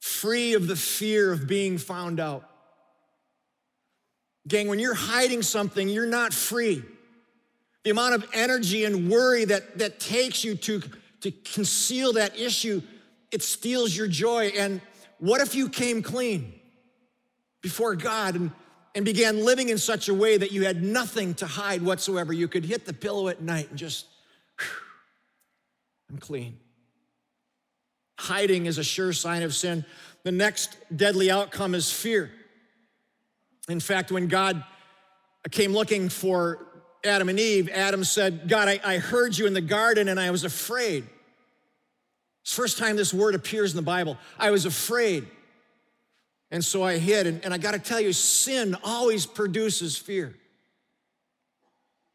Free 0.02 0.54
of 0.54 0.68
the 0.68 0.76
fear 0.76 1.32
of 1.32 1.48
being 1.48 1.78
found 1.78 2.20
out. 2.20 2.50
Gang, 4.48 4.68
when 4.68 4.80
you're 4.80 4.96
hiding 4.96 5.42
something, 5.42 5.90
you're 5.90 6.06
not 6.06 6.34
free. 6.34 6.84
The 7.84 7.92
amount 7.92 8.16
of 8.16 8.30
energy 8.34 8.86
and 8.86 9.10
worry 9.10 9.46
that, 9.46 9.78
that 9.78 10.00
takes 10.00 10.44
you 10.44 10.56
to, 10.56 10.82
to 11.22 11.32
conceal 11.32 12.14
that 12.14 12.38
issue, 12.38 12.82
it 13.32 13.42
steals 13.42 13.96
your 13.96 14.08
joy. 14.08 14.48
And 14.58 14.82
what 15.20 15.42
if 15.42 15.56
you 15.56 15.70
came 15.70 16.02
clean 16.02 16.54
before 17.62 17.96
God 17.96 18.36
and, 18.36 18.52
and 18.96 19.06
began 19.06 19.46
living 19.46 19.70
in 19.70 19.78
such 19.78 20.10
a 20.10 20.14
way 20.14 20.38
that 20.38 20.52
you 20.52 20.66
had 20.66 20.84
nothing 20.84 21.34
to 21.36 21.46
hide 21.46 21.82
whatsoever? 21.82 22.34
You 22.34 22.48
could 22.48 22.66
hit 22.66 22.86
the 22.86 22.94
pillow 22.94 23.30
at 23.30 23.42
night 23.42 23.70
and 23.70 23.78
just, 23.80 24.06
I'm 26.10 26.18
clean. 26.18 26.58
Hiding 28.18 28.66
is 28.66 28.78
a 28.78 28.84
sure 28.84 29.14
sign 29.14 29.44
of 29.44 29.56
sin. 29.56 29.86
The 30.24 30.32
next 30.34 30.76
deadly 30.94 31.32
outcome 31.32 31.74
is 31.74 31.90
fear. 31.90 32.30
In 33.70 33.80
fact, 33.80 34.12
when 34.12 34.28
God 34.28 34.64
came 35.52 35.72
looking 35.72 36.10
for 36.10 36.68
Adam 37.04 37.30
and 37.30 37.40
Eve, 37.40 37.70
Adam 37.70 38.04
said, 38.04 38.48
God, 38.48 38.68
I, 38.68 38.80
I 38.84 38.98
heard 38.98 39.38
you 39.38 39.48
in 39.48 39.54
the 39.54 39.62
garden 39.62 40.08
and 40.08 40.20
I 40.20 40.32
was 40.32 40.44
afraid. 40.44 41.08
It's 42.42 42.54
first 42.54 42.78
time 42.78 42.96
this 42.96 43.14
word 43.14 43.36
appears 43.36 43.72
in 43.72 43.76
the 43.78 43.82
Bible. 43.82 44.18
I 44.38 44.52
was 44.52 44.66
afraid. 44.66 45.28
And 46.52 46.64
so 46.64 46.84
I 46.84 46.98
hid. 46.98 47.28
And, 47.28 47.46
and 47.46 47.54
I 47.54 47.58
got 47.58 47.72
to 47.72 47.80
tell 47.80 48.00
you, 48.00 48.12
sin 48.12 48.76
always 48.84 49.26
produces 49.26 49.98
fear. 49.98 50.36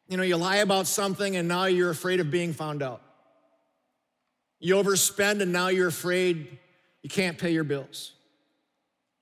You 0.09 0.17
know, 0.17 0.23
you 0.23 0.37
lie 0.37 0.57
about 0.57 0.87
something 0.87 1.37
and 1.37 1.49
now 1.49 1.65
you're 1.65 1.91
afraid 1.91 2.21
of 2.21 2.31
being 2.31 2.53
found 2.53 2.83
out. 2.83 3.01
You 4.61 4.77
overspend 4.77 5.41
and 5.41 5.53
now 5.53 5.69
you're 5.69 5.89
afraid 5.89 6.59
you 7.03 7.11
can't 7.11 7.39
pay 7.39 7.53
your 7.53 7.65
bills. 7.65 8.13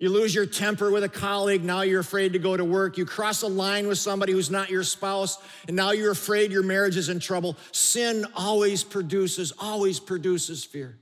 You 0.03 0.11
lose 0.11 0.35
your 0.35 0.47
temper 0.47 0.91
with 0.91 1.05
a 1.05 1.09
colleague, 1.09 1.63
now 1.63 1.83
you're 1.83 2.01
afraid 2.01 2.33
to 2.33 2.41
go 2.41 2.57
to 2.57 2.65
work. 2.65 2.99
You 2.99 3.07
cross 3.07 3.43
a 3.43 3.47
line 3.47 3.87
with 3.87 3.99
somebody 3.99 4.33
who's 4.33 4.51
not 4.51 4.69
your 4.69 4.83
spouse, 4.83 5.39
and 5.69 5.77
now 5.77 5.93
you're 5.93 6.11
afraid 6.11 6.51
your 6.51 6.65
marriage 6.65 6.97
is 6.97 7.09
in 7.09 7.21
trouble. 7.21 7.57
Sin 7.71 8.27
always 8.35 8.83
produces, 8.83 9.53
always 9.61 10.01
produces 10.01 10.65
fear. 10.65 10.99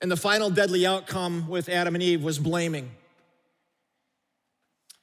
And 0.00 0.08
the 0.08 0.16
final 0.16 0.48
deadly 0.48 0.86
outcome 0.86 1.48
with 1.48 1.68
Adam 1.68 1.96
and 1.96 2.04
Eve 2.04 2.22
was 2.22 2.38
blaming. 2.38 2.88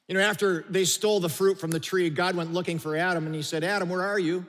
You 0.08 0.14
know, 0.14 0.22
after 0.22 0.64
they 0.70 0.86
stole 0.86 1.20
the 1.20 1.28
fruit 1.28 1.60
from 1.60 1.70
the 1.70 1.80
tree, 1.80 2.08
God 2.08 2.34
went 2.34 2.54
looking 2.54 2.78
for 2.78 2.96
Adam 2.96 3.26
and 3.26 3.34
he 3.34 3.42
said, 3.42 3.62
Adam, 3.62 3.90
where 3.90 4.00
are 4.00 4.18
you? 4.18 4.46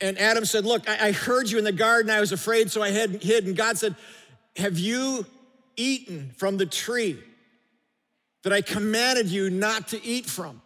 And 0.00 0.16
Adam 0.16 0.44
said, 0.44 0.64
Look, 0.64 0.88
I 0.88 1.10
heard 1.10 1.50
you 1.50 1.58
in 1.58 1.64
the 1.64 1.72
garden. 1.72 2.08
I 2.08 2.20
was 2.20 2.30
afraid, 2.30 2.70
so 2.70 2.82
I 2.82 2.92
hid. 2.92 3.46
And 3.46 3.56
God 3.56 3.78
said, 3.78 3.96
Have 4.54 4.78
you 4.78 5.26
eaten 5.76 6.32
from 6.36 6.56
the 6.56 6.66
tree 6.66 7.18
that 8.42 8.52
I 8.52 8.62
commanded 8.62 9.26
you 9.26 9.50
not 9.50 9.88
to 9.88 10.04
eat 10.04 10.26
from? 10.26 10.60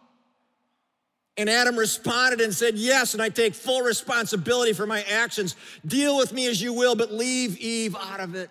And 1.37 1.49
Adam 1.49 1.75
responded 1.75 2.39
and 2.39 2.53
said, 2.53 2.75
Yes, 2.75 3.13
and 3.13 3.21
I 3.21 3.29
take 3.29 3.53
full 3.53 3.81
responsibility 3.81 4.73
for 4.73 4.87
my 4.87 5.03
actions. 5.03 5.55
Deal 5.85 6.17
with 6.17 6.31
me 6.31 6.47
as 6.47 6.61
you 6.61 6.71
will, 6.71 6.95
but 6.95 7.11
leave 7.11 7.57
Eve 7.57 7.95
out 7.95 8.21
of 8.21 8.35
it. 8.35 8.49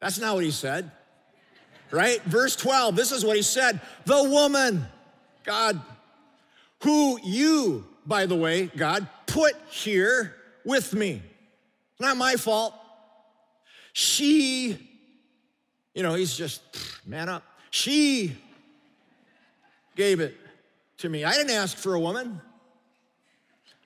That's 0.00 0.18
not 0.18 0.34
what 0.34 0.44
he 0.44 0.50
said, 0.50 0.90
right? 1.90 2.20
Verse 2.22 2.56
12, 2.56 2.96
this 2.96 3.12
is 3.12 3.24
what 3.24 3.36
he 3.36 3.42
said 3.42 3.80
The 4.06 4.24
woman, 4.24 4.86
God, 5.44 5.80
who 6.82 7.18
you, 7.22 7.86
by 8.06 8.26
the 8.26 8.36
way, 8.36 8.66
God, 8.66 9.06
put 9.26 9.54
here 9.70 10.34
with 10.64 10.94
me. 10.94 11.22
Not 11.98 12.16
my 12.16 12.34
fault. 12.34 12.74
She, 13.96 14.76
you 15.94 16.02
know, 16.02 16.14
he's 16.14 16.36
just, 16.36 16.60
man 17.06 17.28
up. 17.28 17.44
She 17.70 18.36
gave 19.94 20.18
it 20.18 20.36
to 20.98 21.08
me. 21.08 21.24
I 21.24 21.32
didn't 21.32 21.52
ask 21.52 21.76
for 21.76 21.94
a 21.94 22.00
woman. 22.00 22.40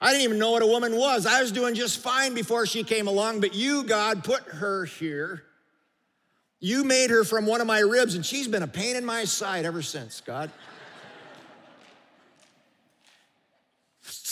I 0.00 0.12
didn't 0.12 0.22
even 0.22 0.38
know 0.38 0.50
what 0.52 0.62
a 0.62 0.66
woman 0.66 0.96
was. 0.96 1.26
I 1.26 1.42
was 1.42 1.52
doing 1.52 1.74
just 1.74 1.98
fine 1.98 2.32
before 2.32 2.64
she 2.64 2.84
came 2.84 3.06
along, 3.06 3.40
but 3.40 3.54
you, 3.54 3.84
God, 3.84 4.24
put 4.24 4.42
her 4.44 4.86
here. 4.86 5.42
You 6.58 6.84
made 6.84 7.10
her 7.10 7.22
from 7.22 7.44
one 7.44 7.60
of 7.60 7.66
my 7.66 7.80
ribs, 7.80 8.14
and 8.14 8.24
she's 8.24 8.48
been 8.48 8.62
a 8.62 8.66
pain 8.66 8.96
in 8.96 9.04
my 9.04 9.24
side 9.24 9.66
ever 9.66 9.82
since, 9.82 10.22
God. 10.22 10.50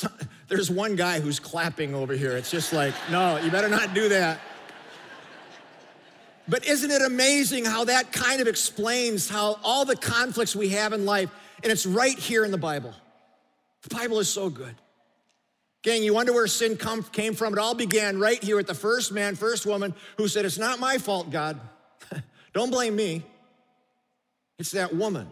There's 0.48 0.70
one 0.70 0.96
guy 0.96 1.20
who's 1.20 1.38
clapping 1.38 1.94
over 1.94 2.14
here. 2.14 2.34
It's 2.34 2.50
just 2.50 2.72
like, 2.72 2.94
no, 3.10 3.36
you 3.36 3.50
better 3.50 3.68
not 3.68 3.92
do 3.92 4.08
that. 4.08 4.40
But 6.48 6.66
isn't 6.66 6.90
it 6.90 7.02
amazing 7.02 7.64
how 7.64 7.84
that 7.84 8.12
kind 8.12 8.40
of 8.40 8.46
explains 8.46 9.28
how 9.28 9.58
all 9.64 9.84
the 9.84 9.96
conflicts 9.96 10.54
we 10.54 10.68
have 10.70 10.92
in 10.92 11.04
life, 11.04 11.30
and 11.62 11.72
it's 11.72 11.86
right 11.86 12.18
here 12.18 12.44
in 12.44 12.50
the 12.50 12.58
Bible. 12.58 12.94
The 13.82 13.94
Bible 13.94 14.18
is 14.20 14.28
so 14.28 14.48
good. 14.50 14.74
Gang, 15.82 16.02
you 16.02 16.14
wonder 16.14 16.32
where 16.32 16.46
sin 16.46 16.76
come, 16.76 17.02
came 17.04 17.34
from? 17.34 17.52
It 17.52 17.58
all 17.58 17.74
began 17.74 18.18
right 18.18 18.42
here 18.42 18.56
with 18.56 18.66
the 18.66 18.74
first 18.74 19.12
man, 19.12 19.36
first 19.36 19.66
woman 19.66 19.94
who 20.16 20.26
said, 20.26 20.44
It's 20.44 20.58
not 20.58 20.80
my 20.80 20.98
fault, 20.98 21.30
God. 21.30 21.60
Don't 22.52 22.70
blame 22.70 22.96
me. 22.96 23.24
It's 24.58 24.72
that 24.72 24.94
woman. 24.94 25.28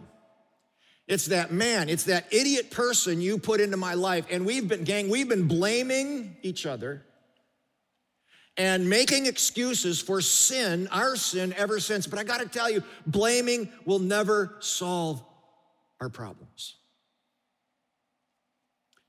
It's 1.07 1.27
that 1.27 1.53
man. 1.53 1.89
It's 1.89 2.05
that 2.05 2.33
idiot 2.33 2.71
person 2.71 3.21
you 3.21 3.39
put 3.39 3.61
into 3.61 3.77
my 3.77 3.95
life. 3.95 4.27
And 4.31 4.47
we've 4.47 4.67
been, 4.67 4.85
gang, 4.85 5.09
we've 5.09 5.29
been 5.29 5.49
blaming 5.49 6.37
each 6.43 6.67
other 6.67 7.03
and 8.57 8.89
making 8.89 9.27
excuses 9.27 10.01
for 10.01 10.21
sin, 10.21 10.89
our 10.93 11.17
sin, 11.17 11.53
ever 11.57 11.81
since. 11.81 12.07
But 12.07 12.19
I 12.19 12.25
gotta 12.25 12.47
tell 12.47 12.71
you, 12.71 12.83
blaming 13.07 13.69
will 13.85 13.99
never 13.99 14.57
solve 14.61 15.23
our 16.01 16.09
problems. 16.09 16.77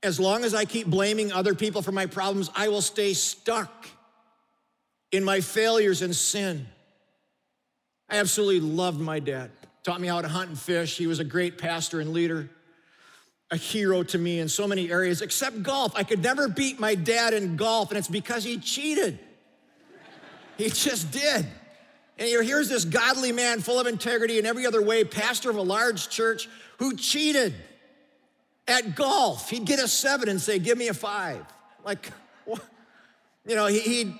As 0.02 0.20
long 0.20 0.44
as 0.44 0.54
I 0.54 0.64
keep 0.64 0.86
blaming 0.86 1.32
other 1.32 1.54
people 1.54 1.82
for 1.82 1.92
my 1.92 2.06
problems, 2.06 2.50
I 2.54 2.68
will 2.68 2.82
stay 2.82 3.12
stuck 3.12 3.86
in 5.12 5.24
my 5.24 5.40
failures 5.40 6.02
and 6.02 6.14
sin. 6.14 6.66
I 8.08 8.18
absolutely 8.18 8.60
loved 8.60 9.00
my 9.00 9.18
dad. 9.18 9.50
Taught 9.82 10.00
me 10.00 10.08
how 10.08 10.20
to 10.20 10.28
hunt 10.28 10.50
and 10.50 10.58
fish. 10.58 10.96
He 10.96 11.06
was 11.06 11.18
a 11.18 11.24
great 11.24 11.58
pastor 11.58 12.00
and 12.00 12.12
leader, 12.12 12.50
a 13.50 13.56
hero 13.56 14.02
to 14.04 14.18
me 14.18 14.40
in 14.40 14.48
so 14.48 14.66
many 14.66 14.90
areas, 14.90 15.22
except 15.22 15.62
golf. 15.62 15.92
I 15.94 16.02
could 16.02 16.22
never 16.22 16.48
beat 16.48 16.80
my 16.80 16.94
dad 16.94 17.34
in 17.34 17.56
golf, 17.56 17.90
and 17.90 17.98
it's 17.98 18.08
because 18.08 18.44
he 18.44 18.58
cheated. 18.58 19.18
He 20.56 20.70
just 20.70 21.10
did. 21.10 21.46
And 22.18 22.28
here's 22.28 22.68
this 22.68 22.84
godly 22.84 23.32
man 23.32 23.60
full 23.60 23.78
of 23.78 23.86
integrity 23.86 24.38
in 24.38 24.46
every 24.46 24.66
other 24.66 24.82
way, 24.82 25.04
pastor 25.04 25.50
of 25.50 25.56
a 25.56 25.62
large 25.62 26.08
church 26.08 26.48
who 26.78 26.96
cheated 26.96 27.54
at 28.66 28.94
golf. 28.94 29.50
He'd 29.50 29.66
get 29.66 29.78
a 29.78 29.88
seven 29.88 30.28
and 30.28 30.40
say, 30.40 30.58
Give 30.58 30.78
me 30.78 30.88
a 30.88 30.94
five. 30.94 31.44
Like, 31.84 32.10
you 32.46 33.54
know, 33.54 33.66
he'd, 33.66 34.14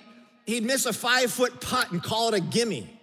he'd 0.45 0.63
miss 0.63 0.85
a 0.85 0.93
five 0.93 1.31
foot 1.31 1.59
putt 1.59 1.91
and 1.91 2.01
call 2.01 2.29
it 2.29 2.35
a 2.35 2.39
gimme. 2.39 2.96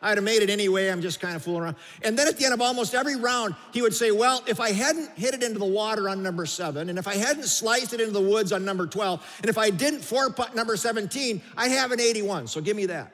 I'd 0.00 0.16
have 0.16 0.24
made 0.24 0.42
it 0.42 0.50
anyway, 0.50 0.88
I'm 0.88 1.02
just 1.02 1.18
kind 1.18 1.34
of 1.34 1.42
fooling 1.42 1.62
around. 1.62 1.76
And 2.02 2.16
then 2.16 2.28
at 2.28 2.38
the 2.38 2.44
end 2.44 2.54
of 2.54 2.60
almost 2.60 2.94
every 2.94 3.16
round, 3.16 3.56
he 3.72 3.82
would 3.82 3.94
say, 3.94 4.12
Well, 4.12 4.44
if 4.46 4.60
I 4.60 4.70
hadn't 4.70 5.10
hit 5.18 5.34
it 5.34 5.42
into 5.42 5.58
the 5.58 5.64
water 5.64 6.08
on 6.08 6.22
number 6.22 6.46
seven, 6.46 6.88
and 6.88 6.98
if 6.98 7.08
I 7.08 7.16
hadn't 7.16 7.44
sliced 7.44 7.92
it 7.92 8.00
into 8.00 8.12
the 8.12 8.20
woods 8.20 8.52
on 8.52 8.64
number 8.64 8.86
12, 8.86 9.38
and 9.40 9.50
if 9.50 9.58
I 9.58 9.70
didn't 9.70 10.00
four 10.00 10.30
putt 10.30 10.54
number 10.54 10.76
17, 10.76 11.42
I 11.56 11.68
have 11.68 11.90
an 11.90 12.00
81, 12.00 12.46
so 12.46 12.60
give 12.60 12.76
me 12.76 12.86
that. 12.86 13.12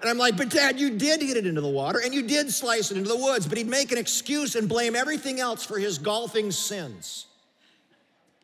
And 0.00 0.08
I'm 0.08 0.16
like, 0.16 0.38
But 0.38 0.48
dad, 0.48 0.80
you 0.80 0.96
did 0.96 1.20
hit 1.20 1.36
it 1.36 1.44
into 1.44 1.60
the 1.60 1.68
water, 1.68 2.00
and 2.02 2.14
you 2.14 2.22
did 2.22 2.50
slice 2.50 2.90
it 2.90 2.96
into 2.96 3.10
the 3.10 3.18
woods. 3.18 3.46
But 3.46 3.58
he'd 3.58 3.68
make 3.68 3.92
an 3.92 3.98
excuse 3.98 4.54
and 4.54 4.70
blame 4.70 4.96
everything 4.96 5.38
else 5.38 5.66
for 5.66 5.78
his 5.78 5.98
golfing 5.98 6.50
sins. 6.50 7.26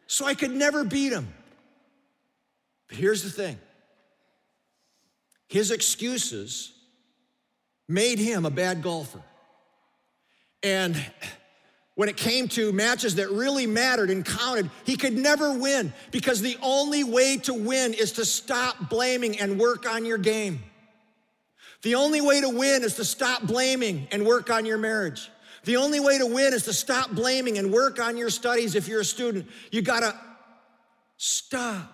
So 0.07 0.27
I 0.27 0.35
could 0.35 0.51
never 0.51 0.85
beat 0.85 1.13
him. 1.13 1.27
But 2.89 2.99
here's 2.99 3.23
the 3.23 3.31
thing 3.31 3.59
his 5.49 5.71
excuses 5.71 6.73
made 7.89 8.19
him 8.19 8.45
a 8.45 8.51
bad 8.51 8.83
golfer. 8.83 9.23
And 10.63 10.97
when 11.95 12.09
it 12.09 12.17
came 12.17 12.49
to 12.49 12.73
matches 12.73 13.15
that 13.15 13.31
really 13.31 13.67
mattered 13.67 14.11
and 14.11 14.25
counted, 14.25 14.71
he 14.85 14.97
could 14.97 15.15
never 15.15 15.57
win 15.57 15.93
because 16.11 16.43
the 16.43 16.59
only 16.61 17.05
way 17.05 17.39
to 17.39 17.55
win 17.55 17.95
is 17.95 18.13
to 18.13 18.25
stop 18.25 18.91
blaming 18.91 19.39
and 19.39 19.59
work 19.59 19.89
on 19.89 20.05
your 20.05 20.19
game. 20.19 20.61
The 21.83 21.95
only 21.95 22.21
way 22.21 22.41
to 22.41 22.49
win 22.49 22.83
is 22.83 22.95
to 22.97 23.05
stop 23.05 23.43
blaming 23.43 24.09
and 24.11 24.27
work 24.27 24.51
on 24.51 24.67
your 24.67 24.79
marriage. 24.79 25.31
The 25.65 25.77
only 25.77 26.01
way 26.01 26.19
to 26.19 26.27
win 26.27 26.53
is 26.53 26.65
to 26.65 26.73
stop 26.73 27.11
blaming 27.13 27.59
and 27.59 27.73
work 27.73 28.01
on 28.01 28.17
your 28.17 28.31
studies 28.31 28.75
if 28.75 28.89
you're 28.89 29.01
a 29.01 29.05
student. 29.05 29.47
You 29.71 29.83
gotta 29.83 30.15
stop 31.17 31.93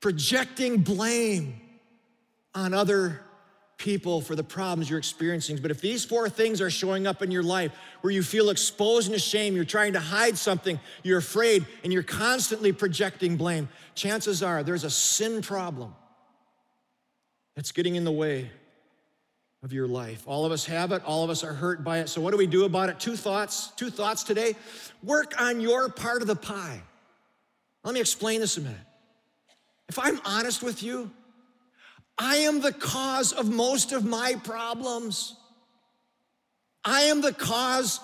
projecting 0.00 0.78
blame 0.78 1.59
on 2.54 2.74
other 2.74 3.20
people 3.80 4.20
for 4.20 4.36
the 4.36 4.44
problems 4.44 4.90
you're 4.90 4.98
experiencing. 4.98 5.58
But 5.60 5.70
if 5.70 5.80
these 5.80 6.04
four 6.04 6.28
things 6.28 6.60
are 6.60 6.70
showing 6.70 7.06
up 7.06 7.22
in 7.22 7.30
your 7.30 7.42
life 7.42 7.72
where 8.02 8.12
you 8.12 8.22
feel 8.22 8.50
exposed 8.50 9.06
and 9.06 9.16
ashamed, 9.16 9.56
you're 9.56 9.64
trying 9.64 9.94
to 9.94 10.00
hide 10.00 10.36
something, 10.36 10.78
you're 11.02 11.18
afraid, 11.18 11.66
and 11.82 11.92
you're 11.92 12.02
constantly 12.02 12.72
projecting 12.72 13.36
blame, 13.36 13.68
chances 13.94 14.42
are 14.42 14.62
there's 14.62 14.84
a 14.84 14.90
sin 14.90 15.40
problem 15.40 15.94
that's 17.56 17.72
getting 17.72 17.96
in 17.96 18.04
the 18.04 18.12
way 18.12 18.50
of 19.62 19.72
your 19.72 19.86
life. 19.86 20.22
All 20.26 20.44
of 20.44 20.52
us 20.52 20.64
have 20.66 20.92
it, 20.92 21.02
all 21.04 21.24
of 21.24 21.30
us 21.30 21.42
are 21.42 21.52
hurt 21.52 21.82
by 21.82 21.98
it. 21.98 22.08
So, 22.08 22.20
what 22.20 22.30
do 22.30 22.36
we 22.36 22.46
do 22.46 22.64
about 22.64 22.88
it? 22.88 23.00
Two 23.00 23.16
thoughts, 23.16 23.72
two 23.76 23.90
thoughts 23.90 24.22
today. 24.22 24.54
Work 25.02 25.40
on 25.40 25.60
your 25.60 25.88
part 25.88 26.22
of 26.22 26.28
the 26.28 26.36
pie. 26.36 26.82
Let 27.84 27.94
me 27.94 28.00
explain 28.00 28.40
this 28.40 28.56
a 28.56 28.60
minute. 28.60 28.78
If 29.88 29.98
I'm 29.98 30.20
honest 30.24 30.62
with 30.62 30.82
you, 30.82 31.10
I 32.22 32.36
am 32.36 32.60
the 32.60 32.72
cause 32.72 33.32
of 33.32 33.50
most 33.50 33.92
of 33.92 34.04
my 34.04 34.34
problems. 34.44 35.34
I 36.84 37.02
am 37.02 37.22
the 37.22 37.32
cause 37.32 37.98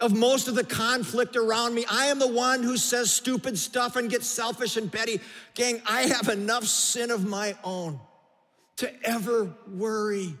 of 0.00 0.12
most 0.12 0.48
of 0.48 0.56
the 0.56 0.64
conflict 0.64 1.36
around 1.36 1.74
me. 1.74 1.84
I 1.88 2.06
am 2.06 2.18
the 2.18 2.26
one 2.26 2.64
who 2.64 2.76
says 2.76 3.12
stupid 3.12 3.56
stuff 3.56 3.94
and 3.94 4.10
gets 4.10 4.26
selfish 4.26 4.76
and 4.76 4.90
petty. 4.90 5.20
Gang, 5.54 5.80
I 5.86 6.02
have 6.02 6.28
enough 6.28 6.64
sin 6.64 7.12
of 7.12 7.24
my 7.24 7.56
own 7.62 8.00
to 8.78 8.90
ever 9.08 9.54
worry 9.72 10.34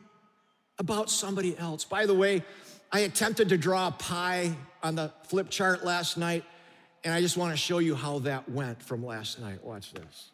about 0.80 1.08
somebody 1.08 1.56
else. 1.56 1.84
By 1.84 2.06
the 2.06 2.14
way, 2.14 2.42
I 2.90 3.00
attempted 3.00 3.50
to 3.50 3.58
draw 3.58 3.88
a 3.88 3.92
pie 3.92 4.56
on 4.82 4.96
the 4.96 5.12
flip 5.28 5.50
chart 5.50 5.84
last 5.84 6.18
night, 6.18 6.42
and 7.04 7.14
I 7.14 7.20
just 7.20 7.36
want 7.36 7.52
to 7.52 7.56
show 7.56 7.78
you 7.78 7.94
how 7.94 8.18
that 8.20 8.48
went 8.48 8.82
from 8.82 9.06
last 9.06 9.38
night. 9.38 9.62
Watch 9.62 9.92
this. 9.92 10.30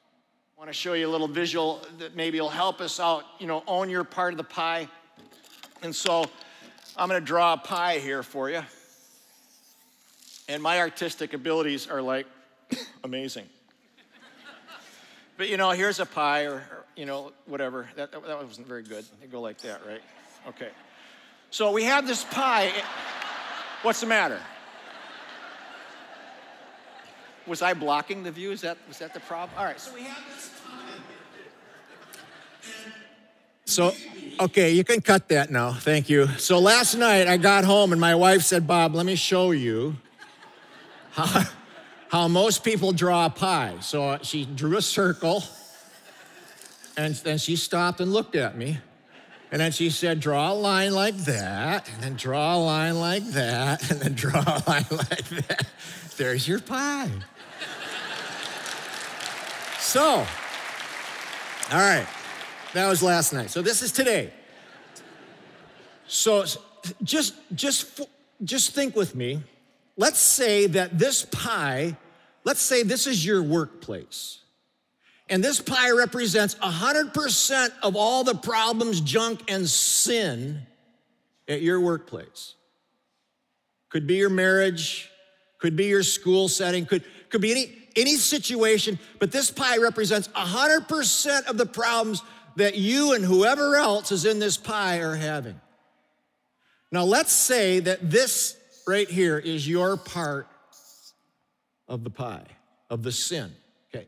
I 0.57 0.59
want 0.59 0.71
to 0.71 0.75
show 0.75 0.95
you 0.95 1.07
a 1.07 1.12
little 1.12 1.29
visual 1.29 1.83
that 1.99 2.16
maybe 2.16 2.40
will 2.40 2.49
help 2.49 2.81
us 2.81 2.99
out, 2.99 3.25
you 3.38 3.47
know, 3.47 3.62
own 3.66 3.90
your 3.90 4.05
part 4.05 4.33
of 4.33 4.38
the 4.38 4.45
pie. 4.45 4.88
And 5.83 5.95
so 5.95 6.25
I'm 6.97 7.11
going 7.11 7.21
to 7.21 7.27
draw 7.27 7.53
a 7.53 7.59
pie 7.59 7.99
here 7.99 8.23
for 8.23 8.49
you. 8.49 8.62
And 10.49 10.62
my 10.62 10.81
artistic 10.81 11.35
abilities 11.35 11.88
are 11.88 12.01
like 12.01 12.27
amazing. 13.05 13.45
but 15.37 15.51
you 15.51 15.59
know, 15.59 15.73
here's 15.73 16.01
a 16.01 16.07
pie 16.07 16.45
or, 16.45 16.55
or 16.55 16.87
you 16.97 17.05
know, 17.05 17.33
whatever. 17.45 17.90
That, 17.95 18.12
that 18.12 18.23
wasn't 18.42 18.66
very 18.66 18.83
good. 18.83 19.05
They 19.21 19.27
go 19.27 19.42
like 19.42 19.59
that, 19.59 19.83
right? 19.87 20.01
Okay. 20.49 20.71
So 21.51 21.71
we 21.71 21.85
have 21.85 22.07
this 22.07 22.25
pie. 22.25 22.73
What's 23.83 24.01
the 24.01 24.07
matter? 24.07 24.40
Was 27.47 27.63
I 27.63 27.75
blocking 27.75 28.23
the 28.23 28.33
view? 28.33 28.51
Is 28.51 28.61
that, 28.63 28.77
was 28.89 28.99
that 28.99 29.15
the 29.15 29.21
problem? 29.21 29.57
All 29.59 29.65
right. 29.65 29.81
So 29.81 29.95
we 29.95 30.03
have 30.03 30.23
this 30.35 30.51
pie. 30.65 30.73
So, 33.65 33.93
okay, 34.41 34.73
you 34.73 34.85
can 34.85 35.01
cut 35.01 35.29
that 35.29 35.51
now. 35.51 35.73
Thank 35.73 36.09
you. 36.09 36.27
So 36.39 36.59
last 36.59 36.97
night 36.97 37.29
I 37.29 37.37
got 37.37 37.65
home 37.65 37.93
and 37.93 38.01
my 38.01 38.15
wife 38.15 38.43
said, 38.43 38.67
Bob, 38.67 38.95
let 38.95 39.07
me 39.07 39.15
show 39.15 39.53
you 39.53 39.97
how, 41.13 41.45
how 42.09 42.29
most 42.29 42.65
people 42.65 42.93
draw 42.93 43.27
a 43.27 43.31
pie. 43.31 43.77
So 43.81 44.19
she 44.23 44.45
drew 44.45 44.77
a 44.77 44.83
circle 44.83 45.45
and 46.97 47.15
then 47.17 47.39
she 47.39 47.57
stopped 47.57 48.01
and 48.01 48.13
looked 48.13 48.35
at 48.35 48.57
me. 48.57 48.79
And 49.53 49.61
then 49.61 49.71
she 49.71 49.91
said, 49.91 50.19
draw 50.19 50.53
a 50.53 50.55
line 50.55 50.93
like 50.93 51.17
that, 51.19 51.89
and 51.89 52.03
then 52.03 52.15
draw 52.17 52.57
a 52.57 52.59
line 52.59 52.99
like 52.99 53.25
that, 53.31 53.91
and 53.91 54.01
then 54.01 54.15
draw 54.15 54.43
a 54.43 54.59
line 54.69 54.87
like 54.91 55.29
that. 55.29 55.69
There's 56.17 56.49
your 56.49 56.59
pie. 56.59 57.11
So, 59.87 60.27
all 61.70 61.79
right, 61.79 62.07
that 62.75 62.88
was 62.88 63.05
last 63.05 63.33
night. 63.33 63.51
So 63.51 63.62
this 63.62 63.83
is 63.83 63.92
today. 63.92 64.33
So 66.09 66.44
just, 67.05 67.35
just, 67.55 68.01
just 68.42 68.75
think 68.75 68.96
with 68.96 69.14
me. 69.14 69.42
Let's 69.96 70.18
say 70.18 70.66
that 70.66 70.99
this 70.99 71.25
pie, 71.25 71.96
let's 72.42 72.61
say 72.61 72.83
this 72.83 73.07
is 73.07 73.25
your 73.25 73.44
workplace. 73.44 74.40
And 75.29 75.42
this 75.42 75.61
pie 75.61 75.92
represents 75.92 76.57
100% 76.57 77.68
of 77.85 77.94
all 77.94 78.25
the 78.25 78.35
problems, 78.35 79.01
junk, 79.01 79.49
and 79.49 79.68
sin 79.68 80.62
at 81.46 81.62
your 81.62 81.81
workplace. 81.81 82.55
Could 83.88 84.09
be 84.09 84.16
your 84.16 84.31
marriage, 84.31 85.09
could 85.59 85.77
be 85.77 85.87
your 85.87 86.03
school 86.03 86.49
setting, 86.49 86.87
could, 86.87 87.05
could 87.29 87.40
be 87.40 87.53
any, 87.53 87.86
any 87.97 88.17
situation, 88.17 88.99
but 89.19 89.33
this 89.33 89.51
pie 89.51 89.79
represents 89.79 90.29
100% 90.29 91.47
of 91.47 91.57
the 91.57 91.67
problems 91.67 92.23
that 92.57 92.77
you 92.77 93.13
and 93.13 93.25
whoever 93.25 93.77
else 93.77 94.13
is 94.13 94.25
in 94.25 94.39
this 94.39 94.57
pie 94.57 94.99
are 94.99 95.15
having. 95.15 95.61
Now, 96.93 97.05
let's 97.05 97.33
say 97.33 97.81
that 97.81 98.11
this 98.11 98.57
right 98.87 99.09
here 99.09 99.39
is 99.39 99.69
your 99.69 99.97
part 99.97 100.47
of 101.89 102.05
the 102.05 102.11
pie, 102.11 102.47
of 102.91 103.03
the 103.03 103.13
sin. 103.13 103.53
Okay. 103.95 104.07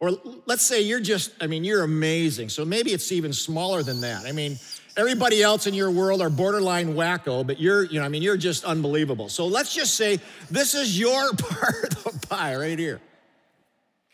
Or 0.00 0.12
let's 0.46 0.64
say 0.64 0.82
you're 0.82 1.00
just, 1.00 1.32
I 1.40 1.46
mean, 1.46 1.64
you're 1.64 1.82
amazing. 1.82 2.48
So 2.48 2.64
maybe 2.64 2.92
it's 2.92 3.12
even 3.12 3.32
smaller 3.32 3.82
than 3.82 4.00
that. 4.00 4.24
I 4.24 4.32
mean, 4.32 4.58
everybody 4.96 5.42
else 5.42 5.66
in 5.66 5.74
your 5.74 5.90
world 5.90 6.22
are 6.22 6.30
borderline 6.30 6.94
wacko, 6.94 7.46
but 7.46 7.60
you're, 7.60 7.84
you 7.84 7.98
know, 7.98 8.04
I 8.04 8.08
mean, 8.08 8.22
you're 8.22 8.36
just 8.36 8.64
unbelievable. 8.64 9.28
So 9.28 9.46
let's 9.46 9.74
just 9.74 9.94
say 9.94 10.18
this 10.50 10.74
is 10.74 10.98
your 10.98 11.32
part 11.38 12.06
of 12.06 12.15
pie 12.28 12.56
right 12.56 12.78
here. 12.78 13.00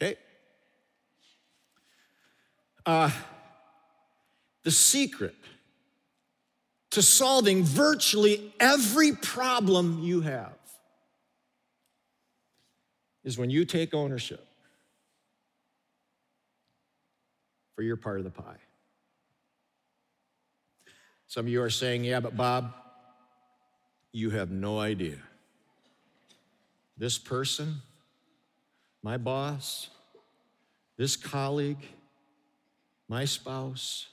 Okay? 0.00 0.16
Uh, 2.84 3.10
the 4.62 4.70
secret 4.70 5.34
to 6.90 7.02
solving 7.02 7.64
virtually 7.64 8.52
every 8.60 9.12
problem 9.12 10.00
you 10.02 10.20
have 10.20 10.52
is 13.24 13.38
when 13.38 13.50
you 13.50 13.64
take 13.64 13.94
ownership 13.94 14.46
for 17.74 17.82
your 17.82 17.96
part 17.96 18.18
of 18.18 18.24
the 18.24 18.30
pie. 18.30 18.58
Some 21.28 21.46
of 21.46 21.52
you 21.52 21.62
are 21.62 21.70
saying, 21.70 22.04
yeah, 22.04 22.20
but 22.20 22.36
Bob, 22.36 22.74
you 24.12 24.30
have 24.30 24.50
no 24.50 24.78
idea. 24.78 25.16
This 26.98 27.16
person, 27.16 27.80
my 29.02 29.16
boss, 29.16 29.88
this 30.96 31.16
colleague, 31.16 31.84
my 33.08 33.24
spouse, 33.24 34.08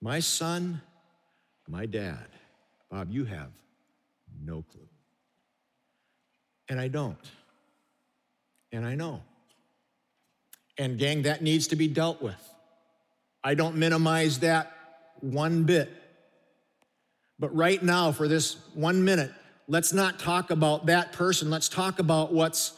my 0.00 0.20
son, 0.20 0.80
my 1.68 1.86
dad, 1.86 2.26
Bob, 2.90 3.10
you 3.10 3.24
have 3.24 3.50
no 4.42 4.62
clue. 4.62 4.88
And 6.68 6.80
I 6.80 6.88
don't. 6.88 7.18
And 8.72 8.86
I 8.86 8.94
know. 8.94 9.22
And, 10.78 10.98
gang, 10.98 11.22
that 11.22 11.42
needs 11.42 11.66
to 11.68 11.76
be 11.76 11.88
dealt 11.88 12.22
with. 12.22 12.40
I 13.44 13.54
don't 13.54 13.76
minimize 13.76 14.38
that 14.40 14.72
one 15.20 15.64
bit. 15.64 15.90
But 17.38 17.54
right 17.54 17.82
now, 17.82 18.12
for 18.12 18.28
this 18.28 18.56
one 18.74 19.04
minute, 19.04 19.32
let's 19.66 19.92
not 19.92 20.18
talk 20.18 20.50
about 20.50 20.86
that 20.86 21.12
person. 21.12 21.50
Let's 21.50 21.68
talk 21.68 21.98
about 21.98 22.32
what's 22.32 22.72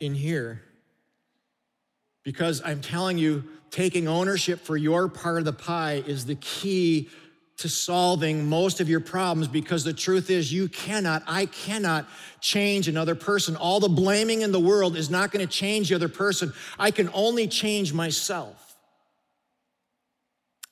in 0.00 0.14
here. 0.14 0.62
Because 2.24 2.60
I'm 2.64 2.80
telling 2.80 3.18
you, 3.18 3.44
taking 3.70 4.08
ownership 4.08 4.60
for 4.60 4.76
your 4.76 5.08
part 5.08 5.38
of 5.38 5.44
the 5.44 5.52
pie 5.52 6.02
is 6.06 6.26
the 6.26 6.34
key 6.36 7.08
to 7.58 7.68
solving 7.68 8.48
most 8.48 8.80
of 8.80 8.88
your 8.88 9.00
problems 9.00 9.46
because 9.46 9.84
the 9.84 9.92
truth 9.92 10.30
is, 10.30 10.50
you 10.50 10.66
cannot, 10.68 11.22
I 11.26 11.44
cannot 11.44 12.08
change 12.40 12.88
another 12.88 13.14
person. 13.14 13.54
All 13.54 13.80
the 13.80 13.88
blaming 13.88 14.40
in 14.40 14.50
the 14.50 14.60
world 14.60 14.96
is 14.96 15.10
not 15.10 15.30
going 15.30 15.46
to 15.46 15.52
change 15.52 15.90
the 15.90 15.94
other 15.94 16.08
person. 16.08 16.54
I 16.78 16.90
can 16.90 17.10
only 17.12 17.46
change 17.46 17.92
myself. 17.92 18.69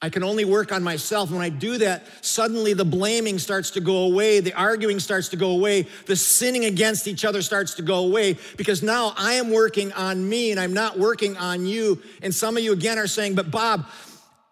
I 0.00 0.10
can 0.10 0.22
only 0.22 0.44
work 0.44 0.70
on 0.70 0.82
myself. 0.82 1.32
When 1.32 1.42
I 1.42 1.48
do 1.48 1.78
that, 1.78 2.06
suddenly 2.24 2.72
the 2.72 2.84
blaming 2.84 3.38
starts 3.38 3.70
to 3.72 3.80
go 3.80 4.04
away, 4.04 4.38
the 4.38 4.54
arguing 4.54 5.00
starts 5.00 5.28
to 5.30 5.36
go 5.36 5.50
away, 5.50 5.88
the 6.06 6.14
sinning 6.14 6.66
against 6.66 7.08
each 7.08 7.24
other 7.24 7.42
starts 7.42 7.74
to 7.74 7.82
go 7.82 8.04
away 8.04 8.36
because 8.56 8.80
now 8.80 9.12
I 9.16 9.34
am 9.34 9.50
working 9.50 9.92
on 9.94 10.28
me 10.28 10.52
and 10.52 10.60
I'm 10.60 10.72
not 10.72 10.98
working 10.98 11.36
on 11.36 11.66
you. 11.66 12.00
And 12.22 12.32
some 12.32 12.56
of 12.56 12.62
you 12.62 12.72
again 12.72 12.96
are 12.96 13.08
saying, 13.08 13.34
but 13.34 13.50
Bob, 13.50 13.86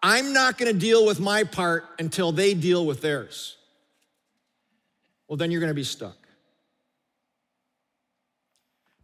I'm 0.03 0.33
not 0.33 0.57
going 0.57 0.71
to 0.71 0.77
deal 0.77 1.05
with 1.05 1.21
my 1.21 1.45
part 1.45 1.85
until 1.97 2.33
they 2.33 2.53
deal 2.53 2.85
with 2.85 3.01
theirs. 3.01 3.55
Well, 5.29 5.37
then 5.37 5.49
you're 5.49 5.61
going 5.61 5.71
to 5.71 5.73
be 5.73 5.83
stuck. 5.83 6.26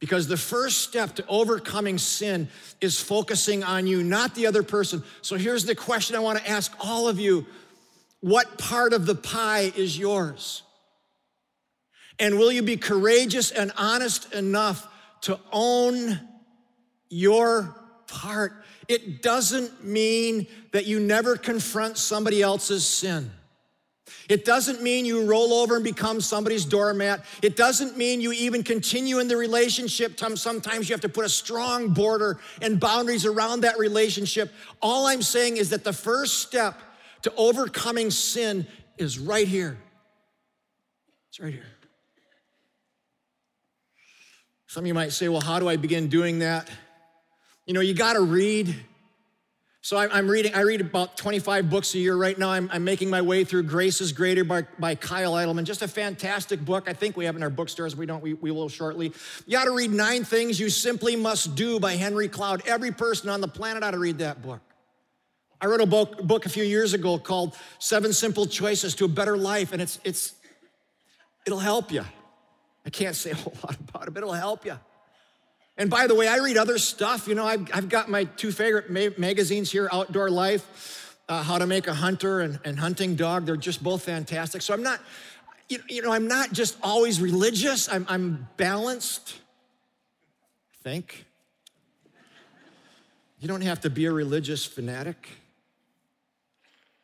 Because 0.03 0.27
the 0.27 0.35
first 0.35 0.81
step 0.81 1.15
to 1.15 1.25
overcoming 1.27 1.97
sin 1.97 2.49
is 2.81 2.99
focusing 2.99 3.63
on 3.63 3.87
you, 3.87 4.03
not 4.03 4.35
the 4.35 4.47
other 4.47 4.61
person. 4.61 5.01
So 5.21 5.37
here's 5.37 5.63
the 5.63 5.75
question 5.75 6.17
I 6.17 6.19
want 6.19 6.39
to 6.39 6.49
ask 6.49 6.73
all 6.81 7.07
of 7.07 7.21
you 7.21 7.45
What 8.19 8.57
part 8.57 8.91
of 8.91 9.05
the 9.05 9.15
pie 9.15 9.71
is 9.77 9.97
yours? 9.97 10.63
And 12.19 12.37
will 12.37 12.51
you 12.51 12.63
be 12.63 12.75
courageous 12.75 13.51
and 13.51 13.71
honest 13.77 14.33
enough 14.33 14.85
to 15.21 15.39
own 15.53 16.19
your 17.07 17.73
part? 18.07 18.61
It 18.89 19.21
doesn't 19.21 19.85
mean 19.85 20.47
that 20.73 20.85
you 20.85 20.99
never 20.99 21.37
confront 21.37 21.97
somebody 21.97 22.41
else's 22.41 22.85
sin. 22.85 23.31
It 24.29 24.45
doesn't 24.45 24.81
mean 24.81 25.05
you 25.05 25.25
roll 25.25 25.53
over 25.53 25.75
and 25.75 25.83
become 25.83 26.21
somebody's 26.21 26.65
doormat. 26.65 27.23
It 27.41 27.55
doesn't 27.55 27.97
mean 27.97 28.21
you 28.21 28.31
even 28.33 28.63
continue 28.63 29.19
in 29.19 29.27
the 29.27 29.37
relationship. 29.37 30.19
Sometimes 30.19 30.89
you 30.89 30.93
have 30.93 31.01
to 31.01 31.09
put 31.09 31.25
a 31.25 31.29
strong 31.29 31.89
border 31.89 32.39
and 32.61 32.79
boundaries 32.79 33.25
around 33.25 33.61
that 33.61 33.79
relationship. 33.79 34.51
All 34.81 35.07
I'm 35.07 35.21
saying 35.21 35.57
is 35.57 35.69
that 35.71 35.83
the 35.83 35.93
first 35.93 36.39
step 36.39 36.79
to 37.23 37.33
overcoming 37.35 38.11
sin 38.11 38.67
is 38.97 39.19
right 39.19 39.47
here. 39.47 39.77
It's 41.29 41.39
right 41.39 41.53
here. 41.53 41.65
Some 44.67 44.83
of 44.83 44.87
you 44.87 44.93
might 44.93 45.11
say, 45.11 45.29
well, 45.29 45.41
how 45.41 45.59
do 45.59 45.69
I 45.69 45.75
begin 45.75 46.07
doing 46.07 46.39
that? 46.39 46.69
You 47.65 47.73
know, 47.73 47.81
you 47.81 47.93
got 47.93 48.13
to 48.13 48.21
read. 48.21 48.75
So 49.83 49.97
I'm 49.97 50.29
reading, 50.29 50.55
I 50.55 50.61
read 50.61 50.79
about 50.79 51.17
25 51.17 51.69
books 51.69 51.93
a 51.93 51.97
year 51.97 52.15
right 52.15 52.39
now. 52.39 52.51
I'm, 52.51 52.69
I'm 52.71 52.85
making 52.85 53.09
my 53.09 53.21
way 53.21 53.43
through 53.43 53.63
Grace 53.63 53.99
is 53.99 54.13
Greater 54.13 54.45
by, 54.45 54.61
by 54.79 54.95
Kyle 54.95 55.33
Idleman. 55.33 55.65
Just 55.65 55.81
a 55.81 55.89
fantastic 55.89 56.63
book. 56.63 56.87
I 56.87 56.93
think 56.93 57.17
we 57.17 57.25
have 57.25 57.35
in 57.35 57.43
our 57.43 57.49
bookstores. 57.49 57.93
We 57.93 58.05
don't, 58.05 58.23
we, 58.23 58.33
we 58.35 58.49
will 58.49 58.69
shortly. 58.69 59.11
You 59.45 59.57
ought 59.57 59.65
to 59.65 59.75
read 59.75 59.91
Nine 59.91 60.23
Things 60.23 60.57
You 60.57 60.69
Simply 60.69 61.17
Must 61.17 61.53
Do 61.55 61.81
by 61.81 61.95
Henry 61.95 62.29
Cloud. 62.29 62.63
Every 62.65 62.93
person 62.93 63.27
on 63.27 63.41
the 63.41 63.47
planet 63.49 63.83
ought 63.83 63.91
to 63.91 63.99
read 63.99 64.19
that 64.19 64.41
book. 64.41 64.61
I 65.59 65.65
wrote 65.65 65.81
a 65.81 65.85
book, 65.85 66.23
book 66.23 66.45
a 66.45 66.49
few 66.49 66.63
years 66.63 66.93
ago 66.93 67.17
called 67.17 67.57
Seven 67.79 68.13
Simple 68.13 68.45
Choices 68.45 68.95
to 68.95 69.03
a 69.03 69.09
Better 69.09 69.35
Life, 69.35 69.73
and 69.73 69.81
it's, 69.81 69.99
it's, 70.05 70.33
it'll 71.45 71.59
help 71.59 71.91
you. 71.91 72.05
I 72.85 72.89
can't 72.89 73.17
say 73.17 73.31
a 73.31 73.35
whole 73.35 73.57
lot 73.61 73.75
about 73.89 74.07
it, 74.07 74.13
but 74.13 74.23
it'll 74.23 74.31
help 74.31 74.65
you. 74.65 74.79
And 75.77 75.89
by 75.89 76.07
the 76.07 76.13
way, 76.13 76.27
I 76.27 76.37
read 76.37 76.57
other 76.57 76.77
stuff. 76.77 77.27
You 77.27 77.35
know, 77.35 77.45
I've, 77.45 77.67
I've 77.73 77.89
got 77.89 78.09
my 78.09 78.25
two 78.25 78.51
favorite 78.51 78.89
ma- 78.89 79.09
magazines 79.17 79.71
here 79.71 79.89
Outdoor 79.91 80.29
Life, 80.29 81.17
uh, 81.27 81.41
How 81.41 81.57
to 81.57 81.65
Make 81.65 81.87
a 81.87 81.93
Hunter, 81.93 82.41
and, 82.41 82.59
and 82.63 82.79
Hunting 82.79 83.15
Dog. 83.15 83.45
They're 83.45 83.57
just 83.57 83.81
both 83.81 84.03
fantastic. 84.03 84.61
So 84.61 84.73
I'm 84.73 84.83
not, 84.83 84.99
you, 85.69 85.79
you 85.89 86.01
know, 86.03 86.11
I'm 86.11 86.27
not 86.27 86.53
just 86.53 86.77
always 86.83 87.19
religious, 87.19 87.89
I'm, 87.89 88.05
I'm 88.07 88.47
balanced, 88.57 89.39
I 90.79 90.89
think. 90.89 91.25
You 93.39 93.47
don't 93.47 93.61
have 93.61 93.81
to 93.81 93.89
be 93.89 94.05
a 94.05 94.11
religious 94.11 94.65
fanatic, 94.65 95.27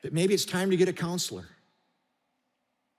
but 0.02 0.14
maybe 0.14 0.34
it's 0.34 0.46
time 0.46 0.70
to 0.70 0.78
get 0.78 0.88
a 0.88 0.94
counselor. 0.94 1.46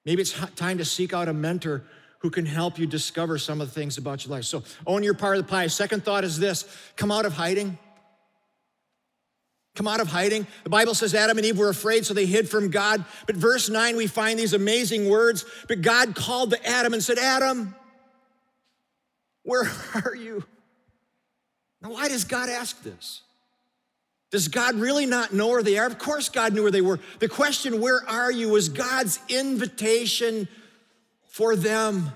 Maybe 0.05 0.21
it's 0.21 0.33
time 0.57 0.79
to 0.79 0.85
seek 0.85 1.15
out 1.15 1.29
a 1.29 1.33
mentor 1.33 1.85
who 2.21 2.31
can 2.31 2.47
help 2.47 2.79
you 2.79 2.87
discover 2.87 3.39
some 3.39 3.61
of 3.61 3.69
the 3.69 3.75
things 3.75 3.99
about 3.99 4.25
your 4.25 4.35
life. 4.35 4.45
So 4.45 4.63
own 4.87 5.03
your 5.03 5.15
part 5.15 5.37
of 5.37 5.47
the 5.47 5.51
pie. 5.51 5.67
Second 5.67 6.05
thought 6.05 6.25
is 6.25 6.39
this 6.39 6.65
come 6.97 7.11
out 7.11 7.27
of 7.27 7.33
hiding. 7.33 7.79
Come 9.75 9.89
out 9.89 10.01
of 10.01 10.09
hiding. 10.09 10.47
The 10.65 10.71
Bible 10.71 10.95
says 10.95 11.15
Adam 11.15 11.39
and 11.39 11.47
Eve 11.47 11.59
were 11.59 11.69
afraid, 11.69 12.05
so 12.05 12.13
they 12.13 12.27
hid 12.27 12.49
from 12.49 12.71
God. 12.71 13.05
But 13.27 13.37
verse 13.37 13.69
9, 13.71 13.97
we 13.97 14.07
find 14.07 14.39
these 14.39 14.53
amazing 14.53 15.09
words. 15.09 15.45
But 15.69 15.81
God 15.81 16.15
called 16.15 16.51
to 16.51 16.67
Adam 16.67 16.93
and 16.93 17.03
said, 17.03 17.19
Adam, 17.19 17.75
where 19.43 19.71
are 20.05 20.15
you? 20.15 20.45
Now, 21.81 21.93
why 21.93 22.09
does 22.09 22.25
God 22.25 22.51
ask 22.51 22.83
this? 22.83 23.23
Does 24.31 24.49
God 24.49 24.75
really 24.77 25.07
not 25.07 25.33
know 25.33 25.49
where 25.49 25.63
they 25.63 25.79
are? 25.79 25.87
Of 25.87 25.99
course, 25.99 26.29
God 26.29 26.53
knew 26.53 26.63
where 26.63 26.71
they 26.71 26.83
were. 26.83 27.01
The 27.19 27.29
question, 27.29 27.81
where 27.81 28.07
are 28.09 28.31
you, 28.31 28.51
was 28.51 28.69
God's 28.69 29.19
invitation 29.29 30.47
for 31.31 31.57
them 31.57 32.13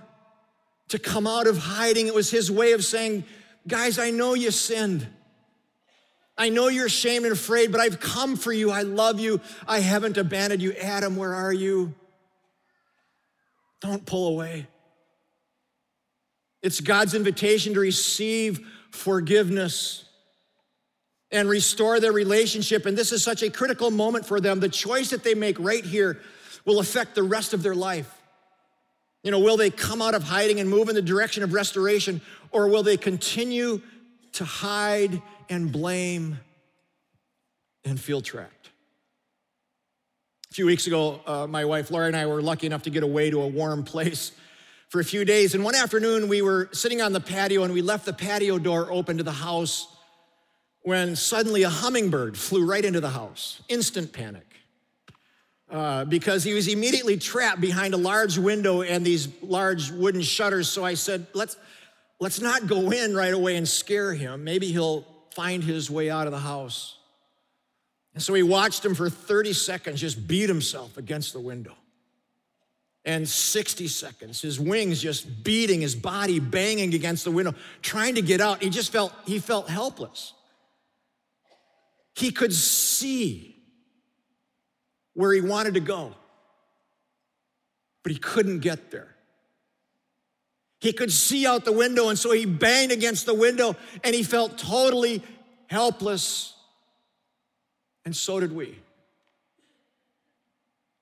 to 0.88 0.98
come 0.98 1.26
out 1.26 1.46
of 1.46 1.56
hiding. 1.56 2.06
It 2.06 2.14
was 2.14 2.30
his 2.30 2.50
way 2.50 2.72
of 2.72 2.84
saying, 2.84 3.24
Guys, 3.66 3.98
I 3.98 4.10
know 4.10 4.34
you 4.34 4.50
sinned. 4.50 5.08
I 6.36 6.50
know 6.50 6.68
you're 6.68 6.86
ashamed 6.86 7.24
and 7.24 7.32
afraid, 7.32 7.72
but 7.72 7.80
I've 7.80 8.00
come 8.00 8.36
for 8.36 8.52
you. 8.52 8.70
I 8.70 8.82
love 8.82 9.20
you. 9.20 9.40
I 9.66 9.78
haven't 9.78 10.18
abandoned 10.18 10.60
you. 10.60 10.72
Adam, 10.72 11.16
where 11.16 11.32
are 11.32 11.52
you? 11.52 11.94
Don't 13.80 14.04
pull 14.04 14.28
away. 14.28 14.66
It's 16.60 16.80
God's 16.80 17.14
invitation 17.14 17.74
to 17.74 17.80
receive 17.80 18.66
forgiveness 18.90 20.04
and 21.30 21.48
restore 21.48 22.00
their 22.00 22.12
relationship. 22.12 22.84
And 22.86 22.96
this 22.96 23.12
is 23.12 23.22
such 23.22 23.42
a 23.42 23.50
critical 23.50 23.90
moment 23.90 24.26
for 24.26 24.40
them. 24.40 24.60
The 24.60 24.68
choice 24.68 25.10
that 25.10 25.24
they 25.24 25.34
make 25.34 25.58
right 25.58 25.84
here 25.84 26.20
will 26.64 26.80
affect 26.80 27.14
the 27.14 27.22
rest 27.22 27.54
of 27.54 27.62
their 27.62 27.74
life. 27.74 28.13
You 29.24 29.30
know, 29.30 29.38
will 29.38 29.56
they 29.56 29.70
come 29.70 30.02
out 30.02 30.14
of 30.14 30.22
hiding 30.22 30.60
and 30.60 30.68
move 30.68 30.90
in 30.90 30.94
the 30.94 31.02
direction 31.02 31.42
of 31.42 31.54
restoration, 31.54 32.20
or 32.52 32.68
will 32.68 32.82
they 32.82 32.98
continue 32.98 33.80
to 34.32 34.44
hide 34.44 35.20
and 35.48 35.72
blame 35.72 36.38
and 37.84 37.98
feel 37.98 38.20
trapped? 38.20 38.70
A 40.50 40.54
few 40.54 40.66
weeks 40.66 40.86
ago, 40.86 41.20
uh, 41.26 41.46
my 41.46 41.64
wife 41.64 41.90
Laura 41.90 42.06
and 42.06 42.14
I 42.14 42.26
were 42.26 42.42
lucky 42.42 42.66
enough 42.66 42.82
to 42.82 42.90
get 42.90 43.02
away 43.02 43.30
to 43.30 43.40
a 43.40 43.48
warm 43.48 43.82
place 43.82 44.30
for 44.90 45.00
a 45.00 45.04
few 45.04 45.24
days. 45.24 45.54
And 45.54 45.64
one 45.64 45.74
afternoon, 45.74 46.28
we 46.28 46.42
were 46.42 46.68
sitting 46.72 47.00
on 47.00 47.14
the 47.14 47.20
patio 47.20 47.64
and 47.64 47.72
we 47.72 47.80
left 47.80 48.04
the 48.04 48.12
patio 48.12 48.58
door 48.58 48.92
open 48.92 49.16
to 49.16 49.24
the 49.24 49.32
house 49.32 49.88
when 50.82 51.16
suddenly 51.16 51.62
a 51.62 51.70
hummingbird 51.70 52.36
flew 52.36 52.66
right 52.66 52.84
into 52.84 53.00
the 53.00 53.10
house. 53.10 53.62
Instant 53.68 54.12
panic 54.12 54.53
uh, 55.70 56.04
because 56.04 56.44
he 56.44 56.52
was 56.52 56.68
immediately 56.68 57.16
trapped 57.16 57.60
behind 57.60 57.94
a 57.94 57.96
large 57.96 58.38
window 58.38 58.82
and 58.82 59.04
these 59.04 59.28
large 59.42 59.90
wooden 59.90 60.22
shutters. 60.22 60.68
So 60.68 60.84
I 60.84 60.94
said, 60.94 61.26
let's, 61.32 61.56
let's 62.20 62.40
not 62.40 62.66
go 62.66 62.90
in 62.90 63.14
right 63.14 63.32
away 63.32 63.56
and 63.56 63.66
scare 63.66 64.12
him. 64.12 64.44
Maybe 64.44 64.70
he'll 64.72 65.06
find 65.30 65.64
his 65.64 65.90
way 65.90 66.10
out 66.10 66.26
of 66.26 66.32
the 66.32 66.38
house. 66.38 66.98
And 68.14 68.22
so 68.22 68.32
we 68.32 68.42
watched 68.42 68.84
him 68.84 68.94
for 68.94 69.10
30 69.10 69.52
seconds 69.52 70.00
just 70.00 70.28
beat 70.28 70.48
himself 70.48 70.96
against 70.96 71.32
the 71.32 71.40
window. 71.40 71.74
And 73.06 73.28
60 73.28 73.88
seconds, 73.88 74.40
his 74.40 74.58
wings 74.58 75.02
just 75.02 75.44
beating, 75.44 75.82
his 75.82 75.94
body 75.94 76.40
banging 76.40 76.94
against 76.94 77.24
the 77.24 77.30
window, 77.30 77.54
trying 77.82 78.14
to 78.14 78.22
get 78.22 78.40
out. 78.40 78.62
He 78.62 78.70
just 78.70 78.92
felt, 78.92 79.12
he 79.26 79.38
felt 79.38 79.68
helpless. 79.68 80.32
He 82.14 82.30
could 82.30 82.52
see 82.52 83.53
where 85.14 85.32
he 85.32 85.40
wanted 85.40 85.74
to 85.74 85.80
go, 85.80 86.12
but 88.02 88.12
he 88.12 88.18
couldn't 88.18 88.60
get 88.60 88.90
there. 88.90 89.14
He 90.80 90.92
could 90.92 91.10
see 91.10 91.46
out 91.46 91.64
the 91.64 91.72
window, 91.72 92.10
and 92.10 92.18
so 92.18 92.32
he 92.32 92.44
banged 92.44 92.92
against 92.92 93.24
the 93.24 93.32
window 93.34 93.74
and 94.02 94.14
he 94.14 94.22
felt 94.22 94.58
totally 94.58 95.22
helpless. 95.66 96.54
And 98.04 98.14
so 98.14 98.38
did 98.38 98.52
we. 98.52 98.78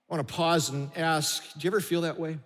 I 0.08 0.14
want 0.14 0.28
to 0.28 0.34
pause 0.34 0.68
and 0.68 0.90
ask 0.94 1.42
do 1.54 1.60
you 1.60 1.70
ever 1.70 1.80
feel 1.80 2.02
that 2.02 2.20
way? 2.20 2.38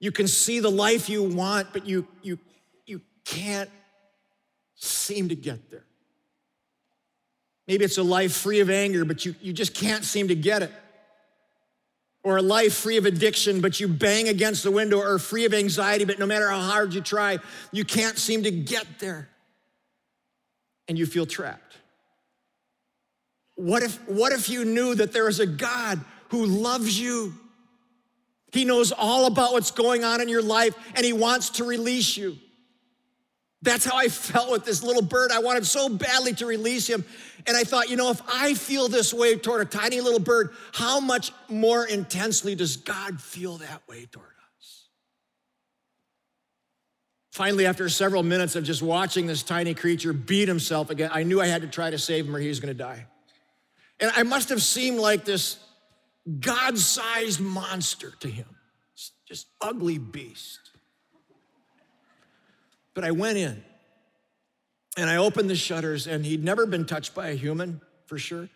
You 0.00 0.12
can 0.12 0.28
see 0.28 0.60
the 0.60 0.70
life 0.70 1.08
you 1.08 1.22
want, 1.22 1.72
but 1.72 1.86
you, 1.86 2.06
you, 2.20 2.38
you 2.84 3.00
can't 3.24 3.70
seem 4.74 5.30
to 5.30 5.34
get 5.34 5.70
there. 5.70 5.86
Maybe 7.66 7.84
it's 7.84 7.98
a 7.98 8.02
life 8.02 8.32
free 8.32 8.60
of 8.60 8.68
anger, 8.68 9.04
but 9.04 9.24
you, 9.24 9.34
you 9.40 9.52
just 9.52 9.74
can't 9.74 10.04
seem 10.04 10.28
to 10.28 10.34
get 10.34 10.62
it. 10.62 10.72
Or 12.22 12.38
a 12.38 12.42
life 12.42 12.74
free 12.74 12.96
of 12.96 13.06
addiction, 13.06 13.60
but 13.60 13.80
you 13.80 13.88
bang 13.88 14.28
against 14.28 14.62
the 14.62 14.70
window, 14.70 14.98
or 14.98 15.18
free 15.18 15.44
of 15.44 15.54
anxiety, 15.54 16.04
but 16.04 16.18
no 16.18 16.26
matter 16.26 16.48
how 16.48 16.60
hard 16.60 16.94
you 16.94 17.00
try, 17.00 17.38
you 17.72 17.84
can't 17.84 18.18
seem 18.18 18.42
to 18.44 18.50
get 18.50 18.86
there. 18.98 19.28
And 20.88 20.98
you 20.98 21.06
feel 21.06 21.26
trapped. 21.26 21.76
What 23.56 23.82
if, 23.82 23.96
what 24.08 24.32
if 24.32 24.48
you 24.48 24.64
knew 24.64 24.94
that 24.94 25.12
there 25.12 25.28
is 25.28 25.40
a 25.40 25.46
God 25.46 26.00
who 26.28 26.44
loves 26.44 26.98
you? 26.98 27.34
He 28.52 28.64
knows 28.64 28.92
all 28.92 29.26
about 29.26 29.52
what's 29.52 29.70
going 29.70 30.04
on 30.04 30.20
in 30.20 30.28
your 30.28 30.42
life 30.42 30.74
and 30.94 31.04
He 31.04 31.12
wants 31.12 31.50
to 31.50 31.64
release 31.64 32.16
you. 32.16 32.36
That's 33.64 33.86
how 33.86 33.96
I 33.96 34.08
felt 34.08 34.50
with 34.50 34.66
this 34.66 34.82
little 34.82 35.02
bird. 35.02 35.32
I 35.32 35.38
wanted 35.38 35.64
so 35.64 35.88
badly 35.88 36.34
to 36.34 36.46
release 36.46 36.86
him. 36.86 37.02
And 37.46 37.56
I 37.56 37.64
thought, 37.64 37.88
you 37.88 37.96
know, 37.96 38.10
if 38.10 38.20
I 38.28 38.52
feel 38.52 38.88
this 38.88 39.12
way 39.14 39.36
toward 39.36 39.62
a 39.62 39.64
tiny 39.64 40.02
little 40.02 40.20
bird, 40.20 40.50
how 40.72 41.00
much 41.00 41.32
more 41.48 41.86
intensely 41.86 42.54
does 42.54 42.76
God 42.76 43.20
feel 43.20 43.56
that 43.58 43.80
way 43.88 44.04
toward 44.04 44.26
us? 44.58 44.88
Finally, 47.32 47.64
after 47.64 47.88
several 47.88 48.22
minutes 48.22 48.54
of 48.54 48.64
just 48.64 48.82
watching 48.82 49.26
this 49.26 49.42
tiny 49.42 49.72
creature 49.72 50.12
beat 50.12 50.46
himself 50.46 50.90
again, 50.90 51.10
I 51.12 51.22
knew 51.22 51.40
I 51.40 51.46
had 51.46 51.62
to 51.62 51.68
try 51.68 51.88
to 51.88 51.98
save 51.98 52.26
him 52.26 52.36
or 52.36 52.40
he 52.40 52.48
was 52.48 52.60
going 52.60 52.76
to 52.76 52.78
die. 52.78 53.06
And 53.98 54.12
I 54.14 54.24
must 54.24 54.50
have 54.50 54.62
seemed 54.62 54.98
like 54.98 55.24
this 55.24 55.58
God 56.38 56.76
sized 56.76 57.40
monster 57.40 58.12
to 58.20 58.28
him, 58.28 58.56
just 59.26 59.46
ugly 59.62 59.96
beast. 59.96 60.63
But 62.94 63.04
I 63.04 63.10
went 63.10 63.38
in 63.38 63.62
and 64.96 65.10
I 65.10 65.16
opened 65.16 65.50
the 65.50 65.56
shutters, 65.56 66.06
and 66.06 66.24
he'd 66.24 66.44
never 66.44 66.66
been 66.66 66.86
touched 66.86 67.14
by 67.14 67.28
a 67.28 67.34
human, 67.34 67.80
for 68.06 68.16
sure. 68.16 68.48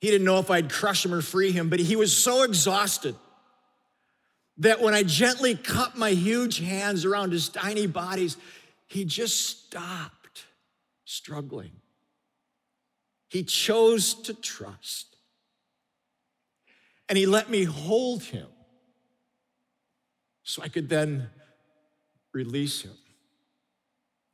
He 0.00 0.10
didn't 0.10 0.26
know 0.26 0.38
if 0.38 0.50
I'd 0.50 0.70
crush 0.70 1.04
him 1.04 1.14
or 1.14 1.22
free 1.22 1.52
him, 1.52 1.70
but 1.70 1.80
he 1.80 1.96
was 1.96 2.14
so 2.14 2.42
exhausted 2.42 3.16
that 4.58 4.80
when 4.80 4.92
I 4.92 5.02
gently 5.04 5.54
cupped 5.54 5.96
my 5.96 6.10
huge 6.10 6.58
hands 6.58 7.04
around 7.04 7.32
his 7.32 7.48
tiny 7.48 7.86
bodies, 7.86 8.36
he 8.86 9.04
just 9.04 9.46
stopped 9.46 10.44
struggling. 11.04 11.72
He 13.28 13.42
chose 13.42 14.14
to 14.22 14.34
trust. 14.34 15.16
And 17.08 17.16
he 17.16 17.24
let 17.24 17.48
me 17.48 17.64
hold 17.64 18.22
him 18.22 18.48
so 20.42 20.62
I 20.62 20.68
could 20.68 20.90
then 20.90 21.30
release 22.32 22.82
him 22.82 22.92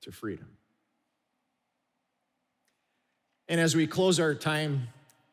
to 0.05 0.13
freedom. 0.13 0.47
And 3.49 3.61
as 3.61 3.75
we 3.75 3.87
close 3.87 4.21
our 4.21 4.35
time 4.35 4.89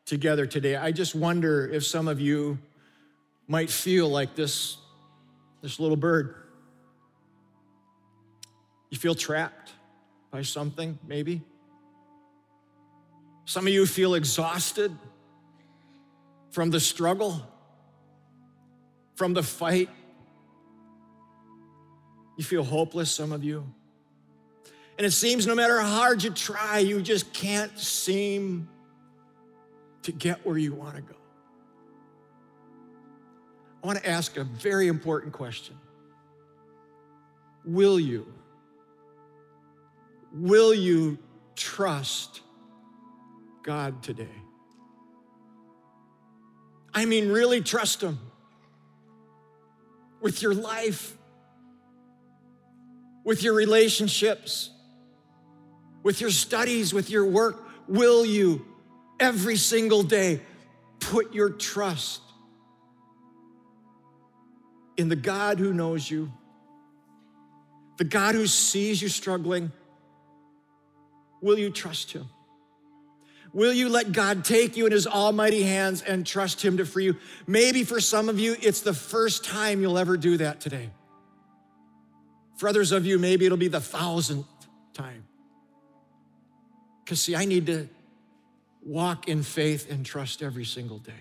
together 0.06 0.46
today, 0.46 0.76
I 0.76 0.92
just 0.92 1.14
wonder 1.14 1.68
if 1.68 1.84
some 1.84 2.08
of 2.08 2.20
you 2.20 2.58
might 3.46 3.70
feel 3.70 4.08
like 4.08 4.34
this, 4.34 4.78
this 5.60 5.78
little 5.78 5.96
bird. 5.96 6.34
You 8.90 8.98
feel 8.98 9.14
trapped 9.14 9.72
by 10.30 10.42
something, 10.42 10.98
maybe. 11.06 11.42
Some 13.44 13.66
of 13.66 13.72
you 13.72 13.84
feel 13.84 14.14
exhausted 14.14 14.96
from 16.50 16.70
the 16.70 16.80
struggle, 16.80 17.42
from 19.16 19.34
the 19.34 19.42
fight. 19.42 19.90
You 22.38 22.44
feel 22.44 22.64
hopeless, 22.64 23.10
some 23.10 23.32
of 23.32 23.44
you. 23.44 23.66
And 24.98 25.06
it 25.06 25.12
seems 25.12 25.46
no 25.46 25.54
matter 25.54 25.80
how 25.80 25.88
hard 25.88 26.22
you 26.22 26.30
try, 26.30 26.78
you 26.78 27.00
just 27.00 27.32
can't 27.32 27.76
seem 27.78 28.68
to 30.02 30.12
get 30.12 30.44
where 30.44 30.58
you 30.58 30.74
want 30.74 30.96
to 30.96 31.02
go. 31.02 31.14
I 33.82 33.86
want 33.86 33.98
to 33.98 34.08
ask 34.08 34.36
a 34.36 34.44
very 34.44 34.88
important 34.88 35.32
question 35.32 35.76
Will 37.64 37.98
you? 37.98 38.26
Will 40.32 40.74
you 40.74 41.18
trust 41.54 42.40
God 43.62 44.02
today? 44.02 44.28
I 46.94 47.04
mean, 47.06 47.30
really 47.30 47.60
trust 47.60 48.02
Him 48.02 48.18
with 50.20 50.42
your 50.42 50.54
life, 50.54 51.16
with 53.24 53.42
your 53.42 53.54
relationships, 53.54 54.70
with 56.02 56.20
your 56.20 56.30
studies, 56.30 56.92
with 56.92 57.10
your 57.10 57.24
work. 57.24 57.64
Will 57.88 58.24
you 58.24 58.66
every 59.20 59.56
single 59.56 60.02
day 60.02 60.40
put 61.00 61.34
your 61.34 61.50
trust 61.50 62.20
in 64.96 65.08
the 65.08 65.16
God 65.16 65.58
who 65.58 65.72
knows 65.72 66.10
you, 66.10 66.32
the 67.98 68.04
God 68.04 68.34
who 68.34 68.46
sees 68.46 69.00
you 69.00 69.08
struggling? 69.08 69.72
Will 71.40 71.58
you 71.58 71.70
trust 71.70 72.12
Him? 72.12 72.28
Will 73.52 73.72
you 73.72 73.90
let 73.90 74.12
God 74.12 74.44
take 74.44 74.76
you 74.76 74.86
in 74.86 74.92
his 74.92 75.06
almighty 75.06 75.62
hands 75.62 76.00
and 76.00 76.26
trust 76.26 76.62
him 76.62 76.78
to 76.78 76.86
free 76.86 77.04
you? 77.04 77.16
Maybe 77.46 77.84
for 77.84 78.00
some 78.00 78.30
of 78.30 78.40
you, 78.40 78.56
it's 78.60 78.80
the 78.80 78.94
first 78.94 79.44
time 79.44 79.82
you'll 79.82 79.98
ever 79.98 80.16
do 80.16 80.38
that 80.38 80.60
today. 80.60 80.88
For 82.56 82.68
others 82.68 82.92
of 82.92 83.04
you, 83.04 83.18
maybe 83.18 83.44
it'll 83.44 83.58
be 83.58 83.68
the 83.68 83.80
thousandth 83.80 84.46
time. 84.94 85.24
Because, 87.12 87.20
see, 87.20 87.36
I 87.36 87.44
need 87.44 87.66
to 87.66 87.90
walk 88.82 89.28
in 89.28 89.42
faith 89.42 89.90
and 89.90 90.06
trust 90.06 90.42
every 90.42 90.64
single 90.64 90.96
day. 90.96 91.12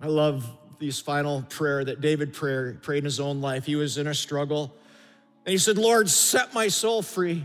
I 0.00 0.06
love 0.06 0.48
this 0.78 1.00
final 1.00 1.42
prayer 1.42 1.84
that 1.84 2.00
David 2.00 2.32
prayed, 2.32 2.80
prayed 2.80 2.98
in 2.98 3.04
his 3.06 3.18
own 3.18 3.40
life. 3.40 3.66
He 3.66 3.74
was 3.74 3.98
in 3.98 4.06
a 4.06 4.14
struggle, 4.14 4.72
and 5.44 5.50
he 5.50 5.58
said, 5.58 5.78
Lord, 5.78 6.08
set 6.08 6.54
my 6.54 6.68
soul 6.68 7.02
free. 7.02 7.44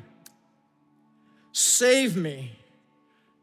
Save 1.53 2.15
me 2.15 2.51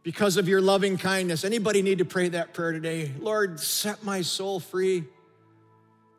because 0.04 0.36
of 0.36 0.48
your 0.48 0.60
loving 0.60 0.98
kindness. 0.98 1.42
Anybody 1.42 1.82
need 1.82 1.98
to 1.98 2.04
pray 2.04 2.28
that 2.28 2.54
prayer 2.54 2.70
today? 2.70 3.10
Lord, 3.18 3.58
set 3.58 4.04
my 4.04 4.22
soul 4.22 4.60
free. 4.60 5.02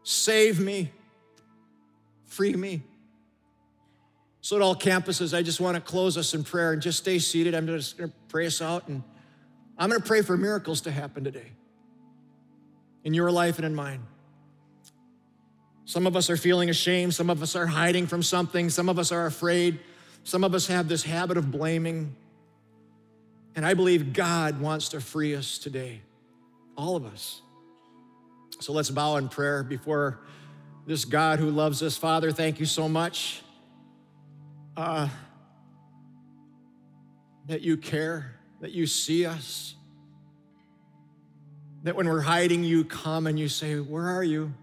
Save 0.03 0.59
me. 0.59 0.91
Free 2.25 2.53
me. 2.53 2.81
So, 4.47 4.55
at 4.55 4.61
all 4.61 4.77
campuses, 4.77 5.37
I 5.37 5.41
just 5.41 5.59
want 5.59 5.75
to 5.75 5.81
close 5.81 6.15
us 6.15 6.33
in 6.33 6.41
prayer 6.41 6.71
and 6.71 6.81
just 6.81 6.99
stay 6.99 7.19
seated. 7.19 7.53
I'm 7.53 7.67
just 7.67 7.97
going 7.97 8.09
to 8.09 8.15
pray 8.29 8.45
us 8.45 8.61
out, 8.61 8.87
and 8.87 9.03
I'm 9.77 9.89
going 9.89 9.99
to 9.99 10.07
pray 10.07 10.21
for 10.21 10.37
miracles 10.37 10.79
to 10.83 10.91
happen 10.91 11.25
today 11.25 11.51
in 13.03 13.13
your 13.13 13.29
life 13.29 13.57
and 13.57 13.65
in 13.65 13.75
mine. 13.75 14.03
Some 15.83 16.07
of 16.07 16.15
us 16.15 16.29
are 16.29 16.37
feeling 16.37 16.69
ashamed, 16.69 17.13
some 17.13 17.29
of 17.29 17.43
us 17.43 17.57
are 17.57 17.67
hiding 17.67 18.07
from 18.07 18.23
something, 18.23 18.69
some 18.69 18.87
of 18.87 18.97
us 18.97 19.11
are 19.11 19.25
afraid. 19.25 19.81
Some 20.23 20.45
of 20.45 20.55
us 20.55 20.67
have 20.67 20.87
this 20.87 21.03
habit 21.03 21.35
of 21.35 21.51
blaming. 21.51 22.15
And 23.53 23.65
I 23.65 23.73
believe 23.73 24.13
God 24.13 24.61
wants 24.61 24.87
to 24.89 25.01
free 25.01 25.35
us 25.35 25.57
today, 25.57 25.99
all 26.77 26.95
of 26.95 27.05
us. 27.05 27.41
So 28.61 28.71
let's 28.71 28.91
bow 28.91 29.17
in 29.17 29.27
prayer 29.27 29.61
before 29.61 30.21
this 30.85 31.03
God 31.03 31.39
who 31.39 31.51
loves 31.51 31.83
us. 31.83 31.97
Father, 31.97 32.31
thank 32.31 32.61
you 32.61 32.65
so 32.65 32.87
much 32.87 33.41
uh, 34.77 35.09
that 37.47 37.61
you 37.61 37.75
care, 37.75 38.35
that 38.61 38.71
you 38.71 38.85
see 38.85 39.25
us, 39.25 39.75
that 41.83 41.95
when 41.95 42.07
we're 42.07 42.21
hiding, 42.21 42.63
you 42.63 42.85
come 42.85 43.27
and 43.27 43.39
you 43.39 43.49
say, 43.49 43.79
Where 43.79 44.07
are 44.07 44.23
you? 44.23 44.53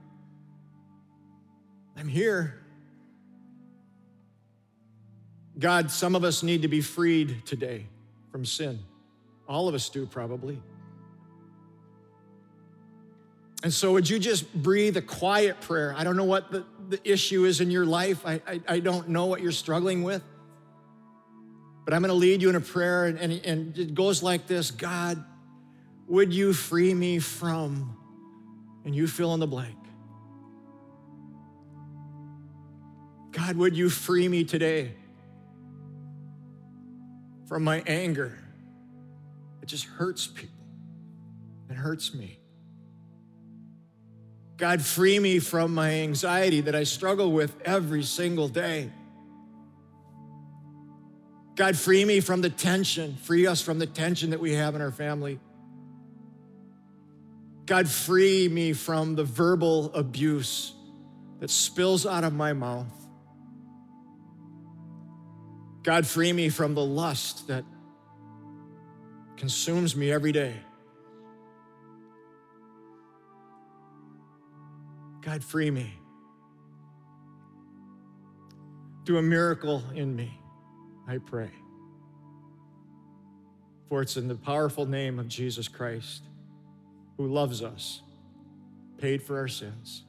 I'm 1.96 2.08
here. 2.08 2.60
God, 5.58 5.90
some 5.90 6.14
of 6.14 6.24
us 6.24 6.42
need 6.42 6.62
to 6.62 6.68
be 6.68 6.80
freed 6.80 7.46
today 7.46 7.86
from 8.30 8.44
sin. 8.44 8.78
All 9.48 9.68
of 9.68 9.74
us 9.74 9.88
do, 9.88 10.04
probably. 10.06 10.60
And 13.64 13.72
so, 13.72 13.92
would 13.94 14.10
you 14.10 14.18
just 14.18 14.52
breathe 14.54 14.94
a 14.98 15.02
quiet 15.02 15.58
prayer? 15.62 15.94
I 15.96 16.04
don't 16.04 16.18
know 16.18 16.24
what 16.24 16.52
the, 16.52 16.66
the 16.90 17.00
issue 17.02 17.46
is 17.46 17.62
in 17.62 17.70
your 17.70 17.86
life, 17.86 18.26
I, 18.26 18.42
I, 18.46 18.60
I 18.68 18.78
don't 18.80 19.08
know 19.08 19.24
what 19.24 19.40
you're 19.40 19.52
struggling 19.52 20.02
with. 20.02 20.22
But 21.86 21.94
I'm 21.94 22.02
going 22.02 22.10
to 22.10 22.14
lead 22.14 22.42
you 22.42 22.50
in 22.50 22.56
a 22.56 22.60
prayer, 22.60 23.06
and, 23.06 23.18
and, 23.18 23.32
and 23.44 23.78
it 23.78 23.94
goes 23.94 24.22
like 24.22 24.46
this 24.46 24.70
God, 24.70 25.24
would 26.06 26.32
you 26.34 26.52
free 26.52 26.92
me 26.92 27.18
from, 27.18 27.96
and 28.84 28.94
you 28.94 29.06
fill 29.06 29.32
in 29.32 29.40
the 29.40 29.46
blank. 29.46 29.78
God, 33.32 33.56
would 33.56 33.74
you 33.74 33.88
free 33.88 34.28
me 34.28 34.44
today 34.44 34.92
from 37.46 37.64
my 37.64 37.82
anger. 37.86 38.38
It 39.62 39.66
just 39.66 39.86
hurts 39.86 40.26
people. 40.26 40.52
It 41.70 41.76
hurts 41.76 42.12
me. 42.12 42.40
God, 44.56 44.82
free 44.82 45.18
me 45.18 45.40
from 45.40 45.74
my 45.74 45.90
anxiety 45.90 46.60
that 46.62 46.74
I 46.74 46.84
struggle 46.84 47.32
with 47.32 47.60
every 47.64 48.02
single 48.04 48.48
day. 48.48 48.90
God, 51.56 51.76
free 51.76 52.04
me 52.04 52.20
from 52.20 52.40
the 52.40 52.50
tension. 52.50 53.16
Free 53.16 53.46
us 53.46 53.60
from 53.60 53.78
the 53.78 53.86
tension 53.86 54.30
that 54.30 54.40
we 54.40 54.54
have 54.54 54.74
in 54.74 54.80
our 54.80 54.90
family. 54.90 55.40
God, 57.66 57.88
free 57.88 58.48
me 58.48 58.72
from 58.72 59.14
the 59.14 59.24
verbal 59.24 59.92
abuse 59.94 60.74
that 61.40 61.50
spills 61.50 62.06
out 62.06 62.24
of 62.24 62.32
my 62.32 62.52
mouth. 62.52 62.86
God, 65.82 66.06
free 66.06 66.32
me 66.32 66.48
from 66.48 66.74
the 66.74 66.84
lust 66.84 67.48
that 67.48 67.64
consumes 69.36 69.94
me 69.94 70.10
every 70.10 70.32
day. 70.32 70.54
God, 75.24 75.42
free 75.42 75.70
me. 75.70 75.94
Do 79.04 79.16
a 79.16 79.22
miracle 79.22 79.82
in 79.94 80.14
me, 80.14 80.38
I 81.08 81.18
pray. 81.18 81.50
For 83.88 84.02
it's 84.02 84.16
in 84.16 84.28
the 84.28 84.34
powerful 84.34 84.86
name 84.86 85.18
of 85.18 85.28
Jesus 85.28 85.66
Christ, 85.66 86.24
who 87.16 87.26
loves 87.26 87.62
us, 87.62 88.02
paid 88.98 89.22
for 89.22 89.38
our 89.38 89.48
sins. 89.48 90.04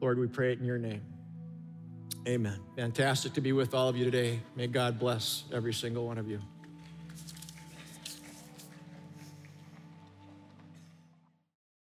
Lord, 0.00 0.18
we 0.18 0.26
pray 0.26 0.52
it 0.52 0.58
in 0.58 0.64
your 0.64 0.78
name. 0.78 1.02
Amen. 2.26 2.60
Fantastic 2.76 3.34
to 3.34 3.42
be 3.42 3.52
with 3.52 3.74
all 3.74 3.88
of 3.88 3.96
you 3.96 4.04
today. 4.04 4.40
May 4.56 4.68
God 4.68 4.98
bless 4.98 5.44
every 5.52 5.74
single 5.74 6.06
one 6.06 6.16
of 6.16 6.28
you. 6.28 6.40